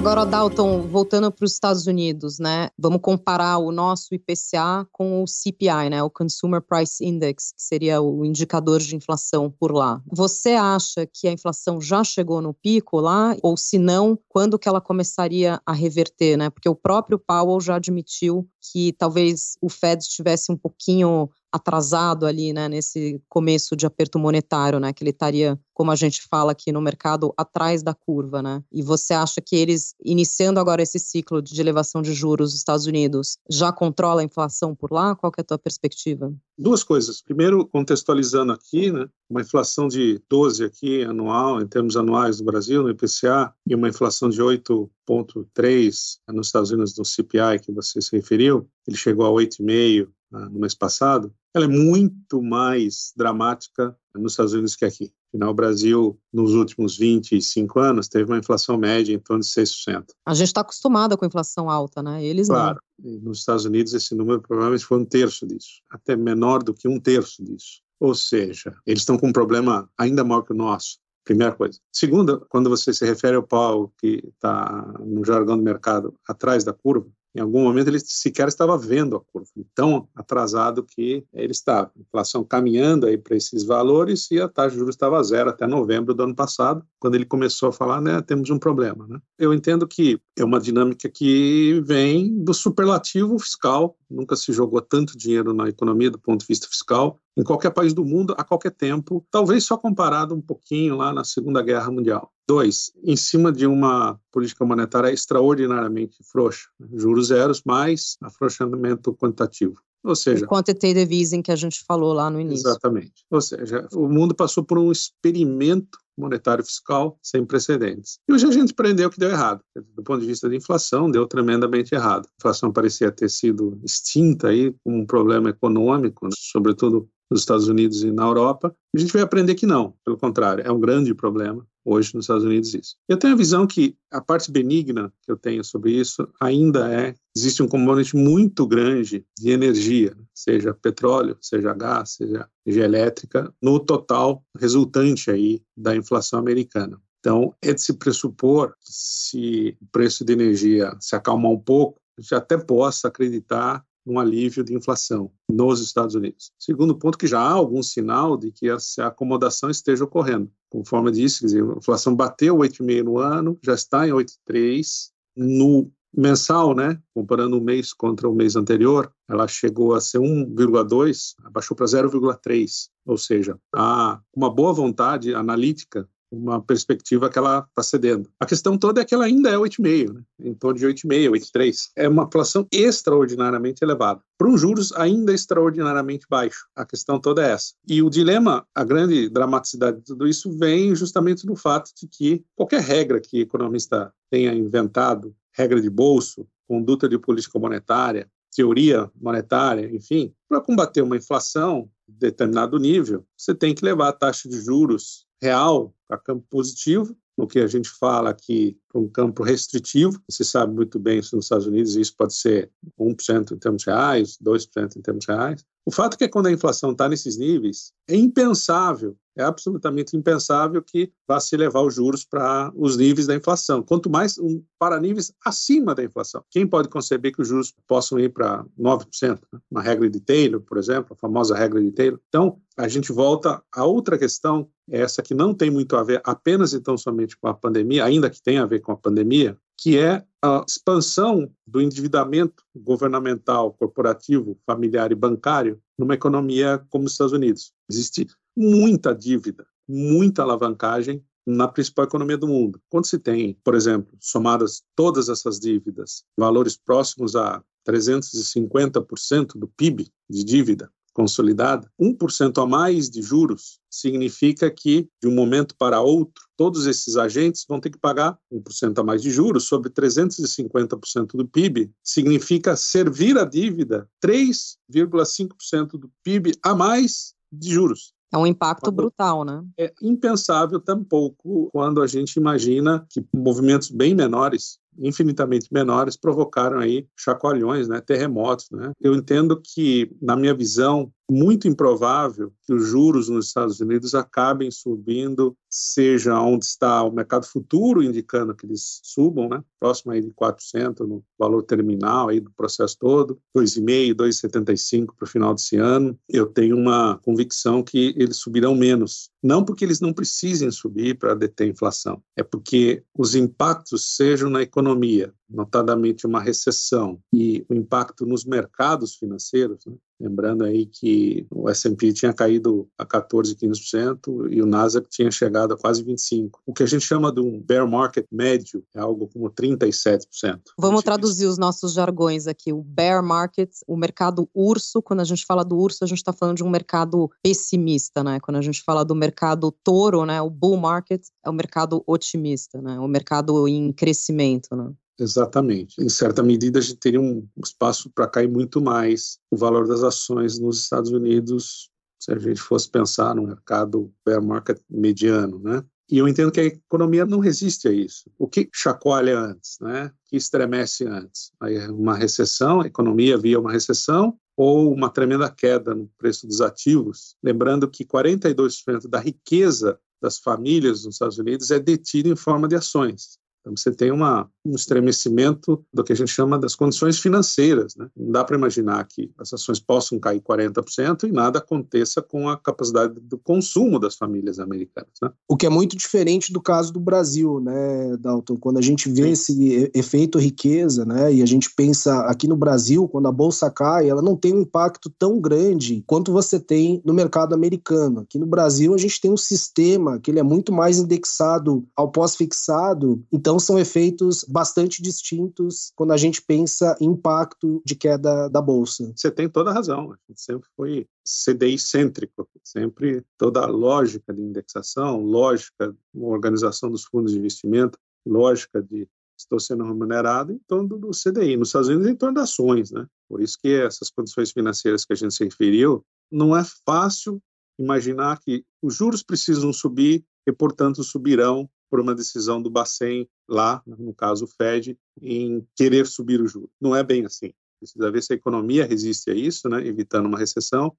Agora, 0.00 0.24
Dalton, 0.24 0.88
voltando 0.88 1.30
para 1.30 1.44
os 1.44 1.52
Estados 1.52 1.86
Unidos, 1.86 2.38
né? 2.38 2.70
Vamos 2.78 3.02
comparar 3.02 3.58
o 3.58 3.70
nosso 3.70 4.14
IPCA 4.14 4.88
com 4.90 5.22
o 5.22 5.26
CPI, 5.26 5.90
né? 5.90 6.02
O 6.02 6.08
Consumer 6.08 6.62
Price 6.62 7.04
Index, 7.04 7.52
que 7.52 7.62
seria 7.62 8.00
o 8.00 8.24
indicador 8.24 8.80
de 8.80 8.96
inflação 8.96 9.50
por 9.50 9.72
lá. 9.72 10.00
Você 10.10 10.52
acha 10.52 11.06
que 11.06 11.28
a 11.28 11.32
inflação 11.32 11.82
já 11.82 12.02
chegou 12.02 12.40
no 12.40 12.54
pico 12.54 12.98
lá? 12.98 13.36
Ou 13.42 13.58
se 13.58 13.78
não, 13.78 14.18
quando 14.26 14.58
que 14.58 14.70
ela 14.70 14.80
começaria 14.80 15.60
a 15.66 15.72
reverter, 15.74 16.38
né? 16.38 16.48
Porque 16.48 16.68
o 16.68 16.74
próprio 16.74 17.18
Powell 17.18 17.60
já 17.60 17.76
admitiu 17.76 18.48
que 18.72 18.94
talvez 18.94 19.58
o 19.60 19.68
Fed 19.68 20.02
estivesse 20.02 20.50
um 20.50 20.56
pouquinho 20.56 21.28
atrasado 21.52 22.26
ali, 22.26 22.52
né, 22.52 22.68
nesse 22.68 23.20
começo 23.28 23.74
de 23.74 23.86
aperto 23.86 24.18
monetário, 24.18 24.78
né, 24.78 24.92
que 24.92 25.02
ele 25.02 25.10
estaria, 25.10 25.58
como 25.74 25.90
a 25.90 25.96
gente 25.96 26.22
fala 26.30 26.52
aqui 26.52 26.70
no 26.70 26.80
mercado, 26.80 27.32
atrás 27.36 27.82
da 27.82 27.94
curva, 27.94 28.42
né? 28.42 28.62
E 28.70 28.82
você 28.82 29.14
acha 29.14 29.40
que 29.40 29.56
eles, 29.56 29.94
iniciando 30.04 30.60
agora 30.60 30.82
esse 30.82 30.98
ciclo 30.98 31.40
de 31.42 31.60
elevação 31.60 32.02
de 32.02 32.12
juros 32.12 32.50
nos 32.50 32.58
Estados 32.58 32.86
Unidos, 32.86 33.38
já 33.50 33.72
controla 33.72 34.20
a 34.20 34.24
inflação 34.24 34.74
por 34.74 34.92
lá? 34.92 35.16
Qual 35.16 35.32
é 35.36 35.40
a 35.40 35.44
tua 35.44 35.58
perspectiva? 35.58 36.32
Duas 36.58 36.84
coisas. 36.84 37.22
Primeiro, 37.22 37.66
contextualizando 37.66 38.52
aqui, 38.52 38.92
né, 38.92 39.08
uma 39.28 39.40
inflação 39.40 39.88
de 39.88 40.20
12 40.28 40.64
aqui 40.64 41.02
anual, 41.02 41.60
em 41.60 41.66
termos 41.66 41.96
anuais 41.96 42.38
no 42.40 42.46
Brasil, 42.46 42.82
no 42.82 42.90
IPCA, 42.90 43.52
e 43.66 43.74
uma 43.74 43.88
inflação 43.88 44.28
de 44.28 44.42
8,3 44.42 46.18
nos 46.28 46.46
Estados 46.48 46.70
Unidos 46.70 46.96
no 46.98 47.04
CPI 47.04 47.58
que 47.62 47.72
você 47.72 48.00
se 48.00 48.14
referiu, 48.14 48.68
ele 48.86 48.96
chegou 48.96 49.24
a 49.24 49.30
8,5 49.30 50.08
no 50.30 50.60
mês 50.60 50.74
passado, 50.74 51.32
ela 51.54 51.64
é 51.64 51.68
muito 51.68 52.42
mais 52.42 53.12
dramática 53.16 53.96
nos 54.14 54.32
Estados 54.32 54.52
Unidos 54.52 54.76
que 54.76 54.84
aqui. 54.84 55.12
Afinal, 55.28 55.50
o 55.50 55.54
Brasil, 55.54 56.20
nos 56.32 56.54
últimos 56.54 56.96
25 56.98 57.78
anos, 57.78 58.08
teve 58.08 58.30
uma 58.30 58.38
inflação 58.38 58.76
média 58.76 59.14
em 59.14 59.18
torno 59.18 59.42
de 59.42 59.48
6%. 59.48 60.06
A 60.26 60.34
gente 60.34 60.48
está 60.48 60.60
acostumado 60.60 61.16
com 61.16 61.24
inflação 61.24 61.70
alta, 61.70 62.02
né? 62.02 62.24
Eles 62.24 62.48
claro. 62.48 62.80
não. 62.98 63.20
Nos 63.20 63.38
Estados 63.38 63.64
Unidos, 63.64 63.94
esse 63.94 64.14
número 64.14 64.42
provavelmente 64.42 64.84
foi 64.84 64.98
um 64.98 65.04
terço 65.04 65.46
disso, 65.46 65.82
até 65.88 66.16
menor 66.16 66.62
do 66.62 66.74
que 66.74 66.88
um 66.88 66.98
terço 66.98 67.44
disso. 67.44 67.80
Ou 68.00 68.14
seja, 68.14 68.74
eles 68.86 69.02
estão 69.02 69.16
com 69.16 69.28
um 69.28 69.32
problema 69.32 69.88
ainda 69.96 70.24
maior 70.24 70.42
que 70.42 70.52
o 70.52 70.56
nosso. 70.56 70.98
Primeira 71.24 71.54
coisa. 71.54 71.78
Segunda, 71.92 72.40
quando 72.48 72.68
você 72.68 72.92
se 72.92 73.04
refere 73.04 73.36
ao 73.36 73.42
pau 73.42 73.92
que 73.98 74.22
está 74.34 74.82
no 74.98 75.24
jargão 75.24 75.56
do 75.56 75.62
mercado 75.62 76.14
atrás 76.26 76.64
da 76.64 76.72
curva, 76.72 77.08
em 77.34 77.40
algum 77.40 77.62
momento 77.62 77.88
ele 77.88 78.00
sequer 78.00 78.48
estava 78.48 78.76
vendo 78.76 79.16
a 79.16 79.20
curva, 79.20 79.48
tão 79.74 80.08
atrasado 80.14 80.84
que 80.84 81.24
ele 81.32 81.52
estava. 81.52 81.90
A 81.96 82.00
inflação 82.00 82.44
caminhando 82.44 83.06
aí 83.06 83.16
para 83.16 83.36
esses 83.36 83.64
valores 83.64 84.30
e 84.30 84.40
a 84.40 84.48
taxa 84.48 84.70
de 84.70 84.78
juros 84.78 84.94
estava 84.94 85.22
zero 85.22 85.50
até 85.50 85.66
novembro 85.66 86.14
do 86.14 86.22
ano 86.22 86.34
passado, 86.34 86.84
quando 86.98 87.14
ele 87.14 87.24
começou 87.24 87.68
a 87.68 87.72
falar, 87.72 88.00
né, 88.00 88.20
temos 88.20 88.50
um 88.50 88.58
problema, 88.58 89.06
né? 89.06 89.18
Eu 89.38 89.54
entendo 89.54 89.86
que 89.86 90.20
é 90.36 90.44
uma 90.44 90.60
dinâmica 90.60 91.08
que 91.08 91.80
vem 91.84 92.42
do 92.42 92.52
superlativo 92.52 93.38
fiscal, 93.38 93.96
nunca 94.10 94.36
se 94.36 94.52
jogou 94.52 94.80
tanto 94.80 95.16
dinheiro 95.16 95.52
na 95.52 95.68
economia 95.68 96.10
do 96.10 96.18
ponto 96.18 96.40
de 96.40 96.46
vista 96.46 96.66
fiscal, 96.66 97.18
em 97.36 97.44
qualquer 97.44 97.70
país 97.70 97.94
do 97.94 98.04
mundo, 98.04 98.34
a 98.36 98.44
qualquer 98.44 98.72
tempo, 98.72 99.24
talvez 99.30 99.64
só 99.64 99.76
comparado 99.76 100.34
um 100.34 100.40
pouquinho 100.40 100.96
lá 100.96 101.12
na 101.12 101.24
Segunda 101.24 101.62
Guerra 101.62 101.90
Mundial. 101.90 102.32
Dois, 102.46 102.92
em 103.04 103.16
cima 103.16 103.52
de 103.52 103.66
uma 103.66 104.18
política 104.32 104.64
monetária 104.64 105.12
extraordinariamente 105.12 106.16
frouxa, 106.24 106.68
juros 106.94 107.28
zeros 107.28 107.62
mais 107.64 108.16
afrouxamento 108.20 109.14
quantitativo. 109.14 109.80
Ou 110.02 110.16
seja, 110.16 110.44
o 110.44 110.48
quantitative 110.48 111.14
easing 111.14 111.42
que 111.42 111.52
a 111.52 111.56
gente 111.56 111.84
falou 111.86 112.12
lá 112.12 112.30
no 112.30 112.40
início. 112.40 112.68
Exatamente. 112.68 113.24
Ou 113.30 113.40
seja, 113.40 113.86
o 113.92 114.08
mundo 114.08 114.34
passou 114.34 114.64
por 114.64 114.78
um 114.78 114.90
experimento 114.90 115.98
monetário 116.16 116.64
fiscal 116.64 117.18
sem 117.22 117.44
precedentes. 117.44 118.18
E 118.28 118.32
hoje 118.32 118.46
a 118.46 118.50
gente 118.50 118.72
aprendeu 118.72 119.10
que 119.10 119.18
deu 119.18 119.30
errado. 119.30 119.62
Do 119.74 120.02
ponto 120.02 120.20
de 120.20 120.26
vista 120.26 120.48
da 120.48 120.54
inflação, 120.54 121.10
deu 121.10 121.26
tremendamente 121.26 121.94
errado. 121.94 122.26
A 122.26 122.32
inflação 122.38 122.72
parecia 122.72 123.10
ter 123.10 123.28
sido 123.28 123.80
extinta 123.84 124.48
aí 124.48 124.74
como 124.84 124.98
um 124.98 125.06
problema 125.06 125.50
econômico, 125.50 126.26
né? 126.26 126.32
sobretudo 126.36 127.08
nos 127.30 127.40
Estados 127.40 127.68
Unidos 127.68 128.02
e 128.02 128.10
na 128.10 128.24
Europa. 128.24 128.74
A 128.94 128.98
gente 128.98 129.12
vai 129.12 129.22
aprender 129.22 129.54
que 129.54 129.66
não, 129.66 129.94
pelo 130.04 130.18
contrário, 130.18 130.64
é 130.66 130.72
um 130.72 130.80
grande 130.80 131.14
problema 131.14 131.66
hoje 131.84 132.14
nos 132.14 132.24
Estados 132.24 132.44
Unidos 132.44 132.74
isso. 132.74 132.96
Eu 133.08 133.16
tenho 133.16 133.34
a 133.34 133.36
visão 133.36 133.66
que 133.66 133.96
a 134.10 134.20
parte 134.20 134.50
benigna 134.50 135.12
que 135.22 135.30
eu 135.30 135.36
tenho 135.36 135.64
sobre 135.64 135.92
isso 135.92 136.28
ainda 136.40 136.92
é 136.92 137.14
existe 137.36 137.62
um 137.62 137.68
componente 137.68 138.16
muito 138.16 138.66
grande 138.66 139.24
de 139.38 139.50
energia, 139.50 140.14
seja 140.34 140.74
petróleo, 140.74 141.38
seja 141.40 141.72
gás, 141.72 142.10
seja 142.16 142.48
energia 142.66 142.84
elétrica, 142.84 143.54
no 143.62 143.78
total 143.78 144.44
resultante 144.58 145.30
aí 145.30 145.62
da 145.76 145.96
inflação 145.96 146.38
americana. 146.38 147.00
Então, 147.20 147.54
é 147.62 147.72
de 147.72 147.80
se 147.80 147.92
pressupor 147.94 148.74
que 148.80 148.92
se 148.92 149.76
o 149.80 149.86
preço 149.92 150.24
de 150.24 150.32
energia 150.32 150.96
se 151.00 151.14
acalmar 151.14 151.52
um 151.52 151.60
pouco, 151.60 152.00
gente 152.20 152.34
até 152.34 152.56
possa 152.56 153.08
acreditar 153.08 153.84
um 154.06 154.18
alívio 154.18 154.64
de 154.64 154.74
inflação 154.74 155.30
nos 155.48 155.80
Estados 155.80 156.14
Unidos. 156.14 156.52
Segundo 156.58 156.96
ponto, 156.96 157.18
que 157.18 157.26
já 157.26 157.40
há 157.40 157.50
algum 157.50 157.82
sinal 157.82 158.36
de 158.36 158.50
que 158.50 158.68
essa 158.68 159.06
acomodação 159.06 159.70
esteja 159.70 160.04
ocorrendo. 160.04 160.50
Conforme 160.68 161.10
disse, 161.10 161.40
dizer, 161.44 161.62
a 161.62 161.78
inflação 161.78 162.14
bateu 162.14 162.56
8,5 162.56 163.02
no 163.02 163.18
ano, 163.18 163.58
já 163.62 163.74
está 163.74 164.06
em 164.06 164.12
8,3 164.12 165.10
no 165.36 165.90
mensal, 166.16 166.74
né? 166.74 167.00
Comparando 167.14 167.58
o 167.58 167.60
mês 167.60 167.92
contra 167.92 168.28
o 168.28 168.34
mês 168.34 168.56
anterior, 168.56 169.12
ela 169.28 169.46
chegou 169.46 169.94
a 169.94 170.00
ser 170.00 170.18
1,2, 170.18 171.34
abaixou 171.44 171.76
para 171.76 171.86
0,3, 171.86 172.88
ou 173.06 173.16
seja, 173.16 173.58
há 173.74 174.20
uma 174.34 174.52
boa 174.52 174.72
vontade 174.72 175.34
analítica 175.34 176.08
uma 176.30 176.62
perspectiva 176.62 177.28
que 177.28 177.38
ela 177.38 177.66
está 177.68 177.82
cedendo. 177.82 178.30
A 178.38 178.46
questão 178.46 178.78
toda 178.78 179.00
é 179.00 179.04
que 179.04 179.14
ela 179.14 179.24
ainda 179.24 179.50
é 179.50 179.56
8,5, 179.56 180.14
né? 180.14 180.22
em 180.40 180.54
torno 180.54 180.78
de 180.78 180.86
8,5, 180.86 181.30
8,3. 181.30 181.76
É 181.96 182.08
uma 182.08 182.24
inflação 182.24 182.66
extraordinariamente 182.70 183.82
elevada. 183.82 184.20
Para 184.38 184.48
um 184.48 184.56
juros 184.56 184.92
ainda 184.92 185.32
extraordinariamente 185.32 186.26
baixo. 186.30 186.66
A 186.74 186.84
questão 186.84 187.18
toda 187.18 187.46
é 187.46 187.50
essa. 187.50 187.74
E 187.86 188.02
o 188.02 188.08
dilema, 188.08 188.66
a 188.74 188.84
grande 188.84 189.28
dramaticidade 189.28 189.98
de 189.98 190.04
tudo 190.04 190.26
isso 190.28 190.50
vem 190.56 190.94
justamente 190.94 191.46
no 191.46 191.56
fato 191.56 191.90
de 191.96 192.06
que 192.06 192.44
qualquer 192.54 192.80
regra 192.80 193.20
que 193.20 193.40
economista 193.40 194.12
tenha 194.30 194.54
inventado, 194.54 195.34
regra 195.52 195.80
de 195.80 195.90
bolso, 195.90 196.46
conduta 196.66 197.08
de 197.08 197.18
política 197.18 197.58
monetária, 197.58 198.30
teoria 198.54 199.10
monetária, 199.20 199.88
enfim, 199.94 200.32
para 200.48 200.60
combater 200.60 201.02
uma 201.02 201.16
inflação 201.16 201.88
de 202.08 202.18
determinado 202.18 202.78
nível, 202.78 203.24
você 203.36 203.54
tem 203.54 203.74
que 203.74 203.84
levar 203.84 204.08
a 204.08 204.12
taxa 204.12 204.48
de 204.48 204.60
juros 204.60 205.26
real 205.40 205.94
para 206.10 206.18
campo 206.18 206.44
positivo, 206.50 207.16
no 207.38 207.46
que 207.46 207.60
a 207.60 207.68
gente 207.68 207.88
fala 207.88 208.30
aqui 208.30 208.76
para 208.88 209.00
um 209.00 209.08
campo 209.08 209.44
restritivo. 209.44 210.20
Você 210.28 210.42
sabe 210.42 210.74
muito 210.74 210.98
bem 210.98 211.20
isso 211.20 211.36
nos 211.36 211.44
Estados 211.44 211.66
Unidos, 211.68 211.94
isso 211.94 212.16
pode 212.16 212.34
ser 212.34 212.68
1% 212.98 213.52
em 213.52 213.56
termos 213.56 213.84
reais, 213.84 214.36
2% 214.42 214.96
em 214.96 215.00
termos 215.00 215.24
reais. 215.24 215.64
O 215.86 215.92
fato 215.92 216.14
é 216.14 216.16
que 216.18 216.28
quando 216.28 216.46
a 216.46 216.52
inflação 216.52 216.92
está 216.92 217.08
nesses 217.08 217.38
níveis, 217.38 217.92
é 218.08 218.14
impensável, 218.14 219.16
é 219.36 219.42
absolutamente 219.42 220.16
impensável 220.16 220.82
que 220.82 221.10
vá 221.26 221.40
se 221.40 221.56
levar 221.56 221.80
os 221.82 221.94
juros 221.94 222.24
para 222.24 222.70
os 222.76 222.96
níveis 222.96 223.26
da 223.26 223.34
inflação, 223.34 223.82
quanto 223.82 224.10
mais 224.10 224.38
um, 224.38 224.62
para 224.78 225.00
níveis 225.00 225.32
acima 225.44 225.94
da 225.94 226.04
inflação. 226.04 226.44
Quem 226.50 226.66
pode 226.66 226.88
conceber 226.88 227.32
que 227.32 227.40
os 227.40 227.48
juros 227.48 227.74
possam 227.88 228.18
ir 228.18 228.32
para 228.32 228.64
9%? 228.78 229.40
Né? 229.52 229.60
Uma 229.70 229.82
regra 229.82 230.10
de 230.10 230.20
Taylor, 230.20 230.60
por 230.60 230.76
exemplo, 230.76 231.14
a 231.14 231.16
famosa 231.16 231.56
regra 231.56 231.82
de 231.82 231.90
Taylor. 231.90 232.20
Então, 232.28 232.60
a 232.76 232.86
gente 232.86 233.12
volta 233.12 233.62
a 233.72 233.84
outra 233.84 234.18
questão, 234.18 234.68
essa 234.88 235.22
que 235.22 235.34
não 235.34 235.54
tem 235.54 235.70
muito 235.70 235.96
a 236.00 236.04
ver 236.04 236.20
apenas 236.24 236.72
e 236.72 236.80
tão 236.80 236.96
somente 236.96 237.36
com 237.36 237.48
a 237.48 237.54
pandemia, 237.54 238.04
ainda 238.04 238.30
que 238.30 238.42
tenha 238.42 238.62
a 238.62 238.66
ver 238.66 238.80
com 238.80 238.92
a 238.92 238.96
pandemia, 238.96 239.56
que 239.76 239.98
é 239.98 240.24
a 240.42 240.64
expansão 240.66 241.50
do 241.66 241.80
endividamento 241.80 242.62
governamental, 242.74 243.72
corporativo, 243.72 244.58
familiar 244.66 245.12
e 245.12 245.14
bancário 245.14 245.80
numa 245.98 246.14
economia 246.14 246.84
como 246.90 247.04
os 247.04 247.12
Estados 247.12 247.32
Unidos. 247.32 247.72
Existe 247.90 248.26
muita 248.56 249.14
dívida, 249.14 249.66
muita 249.88 250.42
alavancagem 250.42 251.24
na 251.46 251.66
principal 251.66 252.04
economia 252.04 252.36
do 252.36 252.46
mundo. 252.46 252.80
Quando 252.88 253.06
se 253.06 253.18
tem, 253.18 253.58
por 253.64 253.74
exemplo, 253.74 254.16
somadas 254.20 254.82
todas 254.94 255.28
essas 255.28 255.58
dívidas, 255.58 256.24
valores 256.36 256.76
próximos 256.76 257.34
a 257.34 257.62
350% 257.88 259.58
do 259.58 259.66
PIB 259.68 260.08
de 260.28 260.44
dívida, 260.44 260.90
consolidada, 261.12 261.90
1% 262.00 262.62
a 262.62 262.66
mais 262.66 263.10
de 263.10 263.22
juros 263.22 263.78
significa 263.90 264.70
que, 264.70 265.08
de 265.20 265.28
um 265.28 265.34
momento 265.34 265.74
para 265.76 266.00
outro, 266.00 266.44
todos 266.56 266.86
esses 266.86 267.16
agentes 267.16 267.64
vão 267.68 267.80
ter 267.80 267.90
que 267.90 267.98
pagar 267.98 268.38
1% 268.52 268.98
a 268.98 269.02
mais 269.02 269.22
de 269.22 269.30
juros 269.30 269.64
sobre 269.64 269.90
350% 269.90 271.28
do 271.34 271.46
PIB. 271.46 271.90
Significa 272.02 272.76
servir 272.76 273.36
a 273.38 273.44
dívida 273.44 274.08
3,5% 274.24 275.92
do 275.92 276.10
PIB 276.22 276.52
a 276.62 276.74
mais 276.74 277.34
de 277.52 277.70
juros. 277.70 278.12
É 278.32 278.38
um 278.38 278.46
impacto 278.46 278.84
quando 278.84 278.96
brutal, 278.96 279.44
né? 279.44 279.64
É 279.76 279.92
impensável 280.00 280.80
tampouco 280.80 281.68
quando 281.72 282.00
a 282.00 282.06
gente 282.06 282.36
imagina 282.36 283.04
que 283.10 283.24
movimentos 283.34 283.90
bem 283.90 284.14
menores 284.14 284.78
infinitamente 284.98 285.72
menores 285.72 286.16
provocaram 286.16 286.78
aí 286.78 287.06
chacoalhões, 287.16 287.88
né, 287.88 288.00
terremotos, 288.00 288.68
né? 288.70 288.92
Eu 289.00 289.14
entendo 289.14 289.60
que, 289.60 290.10
na 290.20 290.36
minha 290.36 290.54
visão, 290.54 291.12
muito 291.30 291.68
improvável 291.68 292.52
que 292.66 292.74
os 292.74 292.88
juros 292.88 293.28
nos 293.28 293.46
Estados 293.46 293.80
Unidos 293.80 294.14
acabem 294.14 294.70
subindo, 294.70 295.56
seja 295.68 296.40
onde 296.40 296.64
está 296.64 297.02
o 297.04 297.12
mercado 297.12 297.46
futuro 297.46 298.02
indicando 298.02 298.54
que 298.54 298.66
eles 298.66 299.00
subam, 299.04 299.48
né? 299.48 299.62
próximo 299.78 300.12
aí 300.12 300.20
de 300.20 300.30
400 300.32 301.08
no 301.08 301.24
valor 301.38 301.62
terminal 301.62 302.28
aí 302.28 302.40
do 302.40 302.50
processo 302.50 302.96
todo, 302.98 303.40
2,5, 303.56 304.14
2,75 304.14 305.14
para 305.16 305.24
o 305.24 305.28
final 305.28 305.54
desse 305.54 305.76
ano. 305.76 306.18
Eu 306.28 306.46
tenho 306.46 306.76
uma 306.76 307.18
convicção 307.24 307.82
que 307.82 308.14
eles 308.18 308.36
subirão 308.36 308.74
menos, 308.74 309.30
não 309.42 309.64
porque 309.64 309.84
eles 309.84 310.00
não 310.00 310.12
precisem 310.12 310.70
subir 310.70 311.18
para 311.18 311.34
deter 311.34 311.66
a 311.66 311.70
inflação, 311.70 312.22
é 312.36 312.42
porque 312.42 313.02
os 313.16 313.34
impactos 313.34 314.16
sejam 314.16 314.50
na 314.50 314.62
economia, 314.62 315.32
notadamente 315.48 316.26
uma 316.26 316.40
recessão 316.40 317.20
e 317.32 317.64
o 317.68 317.74
impacto 317.74 318.26
nos 318.26 318.44
mercados 318.44 319.16
financeiros, 319.16 319.84
né? 319.86 319.94
Lembrando 320.20 320.64
aí 320.64 320.84
que 320.84 321.46
o 321.50 321.68
S&P 321.70 322.12
tinha 322.12 322.32
caído 322.32 322.86
a 322.98 323.06
14, 323.06 323.54
15% 323.56 324.50
e 324.50 324.60
o 324.60 324.66
Nasdaq 324.66 325.08
tinha 325.08 325.30
chegado 325.30 325.72
a 325.72 325.78
quase 325.78 326.04
25%. 326.04 326.50
O 326.66 326.74
que 326.74 326.82
a 326.82 326.86
gente 326.86 327.04
chama 327.04 327.32
de 327.32 327.40
um 327.40 327.58
bear 327.60 327.88
market 327.88 328.26
médio 328.30 328.84
é 328.94 329.00
algo 329.00 329.28
como 329.28 329.50
37%. 329.50 330.60
Vamos 330.78 331.02
traduzir 331.02 331.46
os 331.46 331.56
nossos 331.56 331.94
jargões 331.94 332.46
aqui. 332.46 332.72
O 332.72 332.82
bear 332.82 333.22
market, 333.22 333.70
o 333.86 333.96
mercado 333.96 334.48
urso, 334.54 335.00
quando 335.00 335.20
a 335.20 335.24
gente 335.24 335.46
fala 335.46 335.64
do 335.64 335.76
urso, 335.78 336.04
a 336.04 336.06
gente 336.06 336.18
está 336.18 336.32
falando 336.32 336.58
de 336.58 336.64
um 336.64 336.70
mercado 336.70 337.30
pessimista, 337.42 338.22
né? 338.22 338.38
Quando 338.40 338.58
a 338.58 338.62
gente 338.62 338.82
fala 338.82 339.04
do 339.04 339.14
mercado 339.14 339.72
touro, 339.82 340.26
né? 340.26 340.40
O 340.42 340.50
bull 340.50 340.76
market 340.76 341.22
é 341.44 341.48
o 341.48 341.54
mercado 341.54 342.02
otimista, 342.06 342.80
né? 342.82 342.98
O 342.98 343.08
mercado 343.08 343.66
em 343.66 343.90
crescimento, 343.92 344.76
né? 344.76 344.92
Exatamente. 345.20 346.02
Em 346.02 346.08
certa 346.08 346.42
medida, 346.42 346.78
a 346.78 346.82
gente 346.82 346.96
teria 346.96 347.20
um 347.20 347.46
espaço 347.62 348.10
para 348.10 348.26
cair 348.26 348.48
muito 348.48 348.80
mais 348.80 349.38
o 349.50 349.56
valor 349.56 349.86
das 349.86 350.02
ações 350.02 350.58
nos 350.58 350.78
Estados 350.78 351.10
Unidos, 351.10 351.90
se 352.18 352.32
a 352.32 352.38
gente 352.38 352.60
fosse 352.60 352.88
pensar 352.90 353.34
no 353.34 353.46
mercado 353.46 354.10
bear 354.24 354.42
market 354.42 354.80
mediano, 354.88 355.58
né? 355.58 355.84
E 356.10 356.18
eu 356.18 356.26
entendo 356.26 356.50
que 356.50 356.60
a 356.60 356.64
economia 356.64 357.24
não 357.24 357.38
resiste 357.38 357.86
a 357.86 357.92
isso. 357.92 358.30
O 358.36 358.48
que 358.48 358.68
chacoalha 358.74 359.38
antes, 359.38 359.76
né? 359.80 360.06
O 360.06 360.30
que 360.30 360.36
estremece 360.36 361.06
antes? 361.06 361.52
Uma 361.90 362.16
recessão, 362.16 362.80
a 362.80 362.86
economia 362.86 363.38
via 363.38 363.60
uma 363.60 363.70
recessão 363.70 364.36
ou 364.56 364.92
uma 364.92 365.08
tremenda 365.08 365.48
queda 365.48 365.94
no 365.94 366.10
preço 366.18 366.46
dos 366.48 366.60
ativos. 366.60 367.36
Lembrando 367.42 367.88
que 367.88 368.04
42% 368.04 369.06
da 369.08 369.20
riqueza 369.20 370.00
das 370.20 370.38
famílias 370.38 371.04
nos 371.04 371.14
Estados 371.14 371.38
Unidos 371.38 371.70
é 371.70 371.78
detida 371.78 372.28
em 372.28 372.36
forma 372.36 372.66
de 372.66 372.74
ações. 372.74 373.38
Então, 373.60 373.76
você 373.76 373.92
tem 373.92 374.10
uma, 374.10 374.48
um 374.64 374.74
estremecimento 374.74 375.82
do 375.92 376.02
que 376.02 376.12
a 376.12 376.16
gente 376.16 376.30
chama 376.30 376.58
das 376.58 376.74
condições 376.74 377.18
financeiras. 377.18 377.94
Né? 377.96 378.08
Não 378.16 378.32
dá 378.32 378.44
para 378.44 378.56
imaginar 378.56 379.06
que 379.06 379.30
as 379.38 379.52
ações 379.52 379.78
possam 379.78 380.18
cair 380.18 380.40
40% 380.40 381.24
e 381.24 381.32
nada 381.32 381.58
aconteça 381.58 382.22
com 382.22 382.48
a 382.48 382.56
capacidade 382.56 383.20
do 383.20 383.38
consumo 383.38 383.98
das 383.98 384.16
famílias 384.16 384.58
americanas. 384.58 385.12
Né? 385.22 385.30
O 385.48 385.56
que 385.56 385.66
é 385.66 385.70
muito 385.70 385.96
diferente 385.96 386.52
do 386.52 386.60
caso 386.60 386.92
do 386.92 387.00
Brasil, 387.00 387.60
né, 387.60 388.16
Dalton? 388.18 388.56
Quando 388.56 388.78
a 388.78 388.82
gente 388.82 389.08
vê 389.08 389.34
Sim. 389.34 389.64
esse 389.64 389.90
efeito 389.94 390.38
riqueza, 390.38 391.04
né, 391.04 391.32
e 391.32 391.42
a 391.42 391.46
gente 391.46 391.72
pensa 391.74 392.20
aqui 392.22 392.48
no 392.48 392.56
Brasil, 392.56 393.08
quando 393.08 393.28
a 393.28 393.32
bolsa 393.32 393.70
cai, 393.70 394.08
ela 394.08 394.22
não 394.22 394.36
tem 394.36 394.54
um 394.54 394.62
impacto 394.62 395.10
tão 395.18 395.40
grande 395.40 396.02
quanto 396.06 396.32
você 396.32 396.58
tem 396.58 397.00
no 397.04 397.14
mercado 397.14 397.54
americano. 397.54 398.20
Aqui 398.20 398.38
no 398.38 398.46
Brasil, 398.46 398.94
a 398.94 398.98
gente 398.98 399.20
tem 399.20 399.30
um 399.30 399.36
sistema 399.36 400.18
que 400.18 400.30
ele 400.30 400.38
é 400.38 400.42
muito 400.42 400.72
mais 400.72 400.98
indexado 400.98 401.86
ao 401.94 402.10
pós-fixado, 402.10 403.22
então 403.32 403.58
são 403.64 403.78
efeitos 403.78 404.44
bastante 404.48 405.02
distintos 405.02 405.92
quando 405.94 406.12
a 406.12 406.16
gente 406.16 406.42
pensa 406.42 406.96
em 407.00 407.06
impacto 407.06 407.82
de 407.84 407.94
queda 407.94 408.48
da 408.48 408.60
bolsa. 408.60 409.12
Você 409.14 409.30
tem 409.30 409.48
toda 409.48 409.70
a 409.70 409.74
razão. 409.74 410.12
A 410.12 410.16
gente 410.28 410.40
sempre 410.40 410.68
foi 410.76 411.06
CDI 411.24 411.78
cêntrico, 411.78 412.48
sempre 412.62 413.24
toda 413.38 413.60
a 413.60 413.66
lógica 413.66 414.32
de 414.32 414.42
indexação, 414.42 415.20
lógica 415.20 415.92
de 415.92 416.20
organização 416.20 416.90
dos 416.90 417.04
fundos 417.04 417.32
de 417.32 417.38
investimento, 417.38 417.98
lógica 418.26 418.82
de 418.82 419.08
estou 419.38 419.58
sendo 419.58 419.84
remunerado 419.84 420.52
em 420.52 420.58
torno 420.66 420.98
do 420.98 421.10
CDI. 421.10 421.56
Nos 421.56 421.68
Estados 421.68 421.88
Unidos, 421.88 422.08
em 422.08 422.14
torno 422.14 422.34
das 422.34 422.50
ações, 422.50 422.90
né? 422.90 423.06
Por 423.28 423.40
isso 423.40 423.58
que 423.60 423.68
essas 423.68 424.10
condições 424.10 424.50
financeiras 424.52 425.04
que 425.04 425.12
a 425.12 425.16
gente 425.16 425.34
se 425.34 425.44
referiu, 425.44 426.04
não 426.30 426.56
é 426.56 426.62
fácil 426.86 427.42
imaginar 427.78 428.38
que 428.40 428.64
os 428.82 428.94
juros 428.94 429.22
precisam 429.22 429.72
subir 429.72 430.24
e, 430.46 430.52
portanto, 430.52 431.02
subirão 431.02 431.68
por 431.90 432.00
uma 432.00 432.14
decisão 432.14 432.62
do 432.62 432.70
Bacen 432.70 433.28
lá, 433.48 433.82
no 433.84 434.14
caso 434.14 434.44
o 434.44 434.48
Fed, 434.48 434.96
em 435.20 435.66
querer 435.74 436.06
subir 436.06 436.40
o 436.40 436.46
juro. 436.46 436.70
Não 436.80 436.94
é 436.94 437.02
bem 437.02 437.26
assim. 437.26 437.52
Precisa 437.80 438.10
ver 438.10 438.22
se 438.22 438.32
a 438.32 438.36
economia 438.36 438.86
resiste 438.86 439.30
a 439.30 439.34
isso, 439.34 439.68
né, 439.68 439.84
evitando 439.84 440.26
uma 440.26 440.38
recessão. 440.38 440.96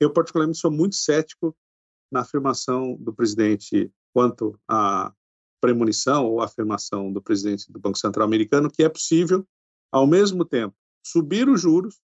Eu, 0.00 0.12
particularmente, 0.12 0.58
sou 0.58 0.70
muito 0.70 0.96
cético 0.96 1.56
na 2.10 2.20
afirmação 2.20 2.96
do 2.96 3.14
presidente 3.14 3.90
quanto 4.12 4.58
à 4.68 5.14
premonição 5.60 6.26
ou 6.26 6.42
afirmação 6.42 7.12
do 7.12 7.22
presidente 7.22 7.70
do 7.70 7.78
Banco 7.78 7.96
Central 7.96 8.26
americano 8.26 8.70
que 8.70 8.82
é 8.82 8.88
possível, 8.88 9.46
ao 9.92 10.06
mesmo 10.06 10.44
tempo, 10.44 10.74
subir 11.06 11.48
os 11.48 11.60
juros, 11.60 12.00